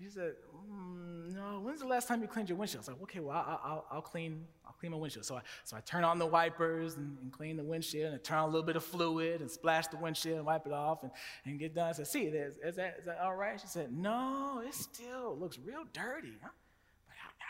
She 0.01 0.09
said, 0.09 0.33
mm, 0.71 1.35
"No. 1.35 1.61
When's 1.61 1.81
the 1.81 1.87
last 1.87 2.09
time 2.09 2.23
you 2.23 2.29
cleaned 2.29 2.49
your 2.49 2.57
windshield?" 2.57 2.81
I 2.89 2.93
was 2.93 3.01
like, 3.01 3.03
"Okay, 3.03 3.21
well, 3.21 3.37
I'll, 3.37 3.61
I'll, 3.63 3.87
I'll 3.91 4.03
clean. 4.03 4.47
Clean 4.81 4.91
my 4.91 4.99
windshield." 4.99 5.25
So 5.25 5.37
I, 5.37 5.43
so 5.65 5.77
I 5.77 5.81
turn 5.81 6.03
on 6.03 6.19
the 6.19 6.27
wipers 6.27 6.97
and, 6.97 7.17
and, 7.23 7.33
clean 7.33 7.57
the 7.57 7.65
windshield, 7.65 8.07
and 8.07 8.15
I 8.15 8.19
turn 8.19 8.39
on 8.39 8.49
a 8.49 8.53
little 8.53 8.67
bit 8.67 8.77
of 8.77 8.85
fluid 8.85 9.41
and 9.41 9.51
splash 9.51 9.87
the 9.89 9.99
windshield 9.99 10.39
and 10.39 10.47
wipe 10.47 10.67
it 10.67 10.73
off 10.73 11.03
and, 11.03 11.13
and 11.45 11.59
get 11.59 11.75
done. 11.75 11.89
I 11.89 11.93
said, 11.93 12.09
"See, 12.09 12.25
is, 12.25 12.57
is 12.65 12.77
that 12.77 12.97
is 12.99 13.05
that 13.07 13.21
all 13.21 13.37
right?" 13.37 13.61
She 13.61 13.67
said, 13.67 13.93
"No, 13.93 14.63
it 14.67 14.75
still 14.75 15.37
looks 15.39 15.59
real 15.59 15.85
dirty." 15.93 16.39
Huh? 16.43 16.49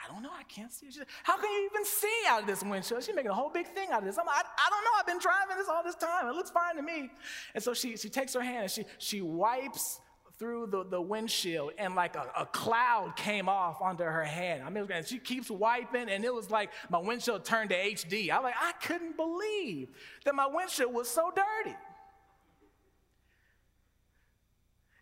I 0.03 0.13
don't 0.13 0.23
know. 0.23 0.31
I 0.33 0.45
can't 0.45 0.73
see. 0.73 0.87
She 0.87 0.99
said, 0.99 1.07
How 1.23 1.37
can 1.37 1.51
you 1.51 1.69
even 1.71 1.85
see 1.85 2.23
out 2.29 2.41
of 2.41 2.47
this 2.47 2.63
windshield? 2.63 3.05
She's 3.05 3.15
making 3.15 3.31
a 3.31 3.35
whole 3.35 3.51
big 3.51 3.67
thing 3.69 3.91
out 3.91 4.01
of 4.01 4.05
this. 4.05 4.19
I'm 4.19 4.27
like, 4.27 4.37
I, 4.37 4.41
I 4.41 4.71
don't 4.71 4.85
know. 4.85 4.91
I've 4.99 5.07
been 5.07 5.19
driving 5.19 5.57
this 5.59 5.69
all 5.69 5.83
this 5.85 5.95
time. 5.95 6.27
It 6.27 6.35
looks 6.35 6.51
fine 6.51 6.77
to 6.77 6.83
me. 6.83 7.11
And 7.55 7.63
so 7.63 7.75
she, 7.75 7.97
she 7.97 8.09
takes 8.09 8.33
her 8.35 8.41
hand 8.41 8.63
and 8.63 8.71
she, 8.71 8.85
she 8.99 9.21
wipes 9.21 10.01
through 10.41 10.67
the, 10.67 10.85
the 10.85 11.01
windshield 11.01 11.73
and 11.77 11.95
like 11.95 12.17
a, 12.17 12.27
a 12.35 12.47
cloud 12.47 13.13
came 13.15 13.47
off 13.47 13.83
onto 13.83 14.03
her 14.03 14.25
hand. 14.25 14.63
I 14.65 14.71
mean, 14.71 14.89
she 15.05 15.19
keeps 15.19 15.51
wiping 15.51 16.09
and 16.09 16.25
it 16.25 16.33
was 16.33 16.51
like 16.51 16.71
my 16.89 16.99
windshield 16.99 17.45
turned 17.45 17.69
to 17.71 17.77
HD. 17.77 18.31
I 18.31 18.41
like, 18.41 18.55
I 18.59 18.73
couldn't 18.83 19.19
believe 19.19 19.89
that 20.25 20.35
my 20.35 20.47
windshield 20.47 20.95
was 20.95 21.09
so 21.11 21.31
dirty. 21.31 21.77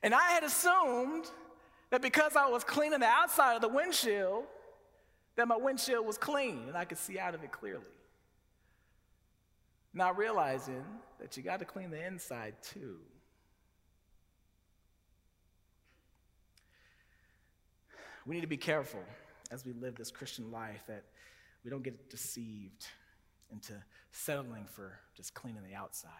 And 0.03 0.13
I 0.13 0.31
had 0.31 0.43
assumed 0.43 1.27
that 1.91 2.03
because 2.03 2.35
I 2.35 2.49
was 2.49 2.65
cleaning 2.65 2.99
the 2.99 3.07
outside 3.07 3.55
of 3.55 3.63
the 3.63 3.69
windshield, 3.69 4.45
that 5.37 5.47
my 5.47 5.57
windshield 5.57 6.05
was 6.05 6.19
clean 6.19 6.65
and 6.67 6.77
I 6.77 6.85
could 6.85 6.99
see 6.99 7.17
out 7.17 7.37
of 7.37 7.45
it 7.45 7.53
clearly. 7.53 7.85
Not 9.95 10.19
realizing 10.19 10.85
that 11.21 11.37
you 11.37 11.45
got 11.45 11.61
to 11.61 11.65
clean 11.65 11.93
the 11.93 12.05
inside 12.05 12.55
too. 12.61 12.97
We 18.29 18.35
need 18.35 18.43
to 18.43 18.47
be 18.47 18.59
careful 18.59 19.01
as 19.51 19.65
we 19.65 19.73
live 19.73 19.95
this 19.95 20.11
Christian 20.11 20.53
life 20.53 20.83
that 20.87 21.05
we 21.65 21.71
don't 21.71 21.83
get 21.83 22.11
deceived 22.11 22.87
into 23.51 23.73
settling 24.13 24.67
for 24.67 24.99
just 25.17 25.33
cleaning 25.33 25.63
the 25.67 25.75
outside. 25.75 26.11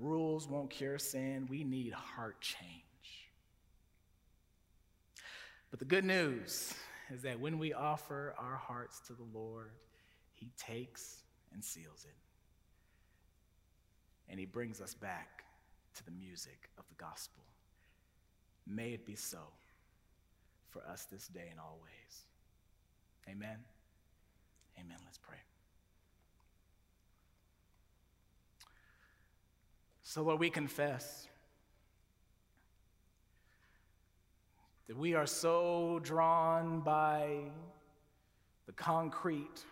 Rules 0.00 0.48
won't 0.48 0.70
cure 0.70 0.98
sin. 0.98 1.46
We 1.50 1.64
need 1.64 1.92
heart 1.92 2.40
change. 2.40 3.28
But 5.70 5.80
the 5.80 5.84
good 5.84 6.06
news 6.06 6.72
is 7.10 7.20
that 7.22 7.38
when 7.38 7.58
we 7.58 7.74
offer 7.74 8.34
our 8.38 8.56
hearts 8.56 9.00
to 9.08 9.12
the 9.12 9.26
Lord, 9.34 9.72
He 10.32 10.48
takes 10.56 11.24
and 11.52 11.62
seals 11.62 12.06
it. 12.08 12.16
And 14.30 14.40
He 14.40 14.46
brings 14.46 14.80
us 14.80 14.94
back 14.94 15.44
to 15.96 16.04
the 16.06 16.10
music 16.10 16.70
of 16.78 16.84
the 16.88 16.94
gospel. 16.94 17.42
May 18.68 18.90
it 18.90 19.06
be 19.06 19.14
so 19.14 19.38
for 20.70 20.82
us 20.86 21.06
this 21.10 21.28
day 21.28 21.48
and 21.50 21.58
always. 21.58 22.26
Amen. 23.28 23.58
Amen. 24.78 24.96
Let's 25.04 25.18
pray. 25.18 25.38
So, 30.02 30.22
Lord, 30.22 30.38
we 30.38 30.50
confess 30.50 31.28
that 34.86 34.96
we 34.96 35.14
are 35.14 35.26
so 35.26 36.00
drawn 36.02 36.80
by 36.80 37.50
the 38.66 38.72
concrete 38.72 39.64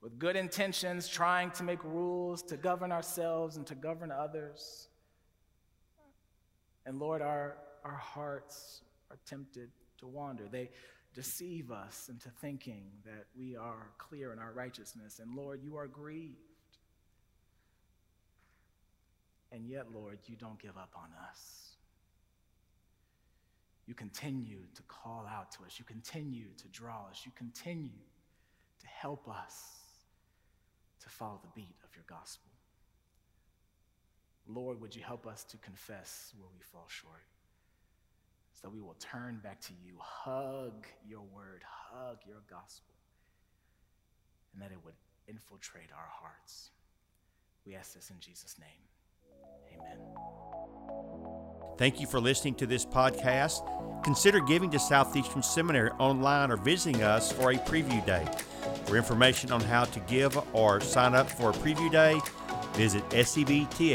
with 0.00 0.18
good 0.18 0.36
intentions, 0.36 1.08
trying 1.08 1.50
to 1.52 1.64
make 1.64 1.82
rules 1.82 2.42
to 2.44 2.56
govern 2.56 2.92
ourselves 2.92 3.56
and 3.56 3.66
to 3.66 3.74
govern 3.74 4.12
others. 4.12 4.88
And 6.86 7.00
Lord, 7.00 7.20
our, 7.20 7.56
our 7.84 7.96
hearts 7.96 8.82
are 9.10 9.18
tempted 9.26 9.70
to 9.98 10.06
wander. 10.06 10.44
They 10.50 10.70
deceive 11.14 11.70
us 11.70 12.08
into 12.08 12.28
thinking 12.40 12.84
that 13.04 13.26
we 13.36 13.56
are 13.56 13.90
clear 13.98 14.32
in 14.32 14.38
our 14.38 14.52
righteousness. 14.52 15.20
And 15.20 15.34
Lord, 15.34 15.60
you 15.62 15.76
are 15.76 15.86
grieved. 15.86 16.36
And 19.50 19.66
yet, 19.66 19.86
Lord, 19.92 20.18
you 20.26 20.36
don't 20.36 20.58
give 20.60 20.76
up 20.76 20.92
on 20.94 21.08
us. 21.28 21.76
You 23.86 23.94
continue 23.94 24.60
to 24.74 24.82
call 24.82 25.26
out 25.26 25.50
to 25.52 25.64
us. 25.64 25.78
You 25.78 25.84
continue 25.86 26.48
to 26.58 26.68
draw 26.68 27.06
us. 27.10 27.22
You 27.24 27.32
continue 27.34 28.04
to 28.80 28.86
help 28.86 29.26
us 29.28 29.78
to 31.02 31.08
follow 31.08 31.40
the 31.42 31.48
beat 31.54 31.76
of 31.82 31.94
your 31.94 32.04
gospel. 32.06 32.50
Lord, 34.46 34.80
would 34.80 34.94
you 34.94 35.02
help 35.02 35.26
us 35.26 35.44
to 35.44 35.56
confess 35.58 36.32
where 36.38 36.48
we 36.54 36.62
fall 36.62 36.86
short? 36.88 37.24
So 38.60 38.68
we 38.68 38.80
will 38.80 38.96
turn 38.98 39.40
back 39.42 39.60
to 39.62 39.72
you, 39.84 39.94
hug 39.98 40.86
your 41.06 41.22
word, 41.34 41.62
hug 41.64 42.18
your 42.26 42.42
gospel, 42.50 42.94
and 44.52 44.62
that 44.62 44.72
it 44.72 44.78
would 44.84 44.94
infiltrate 45.28 45.90
our 45.92 46.08
hearts. 46.20 46.70
We 47.64 47.74
ask 47.76 47.94
this 47.94 48.10
in 48.10 48.16
Jesus' 48.20 48.56
name. 48.58 48.68
Amen. 49.74 49.98
Thank 51.76 52.00
you 52.00 52.06
for 52.08 52.18
listening 52.18 52.54
to 52.56 52.66
this 52.66 52.84
podcast. 52.84 53.62
Consider 54.02 54.40
giving 54.40 54.70
to 54.70 54.78
Southeastern 54.78 55.42
Seminary 55.42 55.90
online 55.98 56.50
or 56.50 56.56
visiting 56.56 57.02
us 57.02 57.30
for 57.30 57.52
a 57.52 57.56
preview 57.56 58.04
day. 58.04 58.26
For 58.86 58.96
information 58.96 59.52
on 59.52 59.60
how 59.60 59.84
to 59.84 60.00
give 60.00 60.36
or 60.54 60.80
sign 60.80 61.14
up 61.14 61.30
for 61.30 61.50
a 61.50 61.52
preview 61.52 61.92
day, 61.92 62.18
visit 62.74 63.08
sebts.edu. 63.10 63.88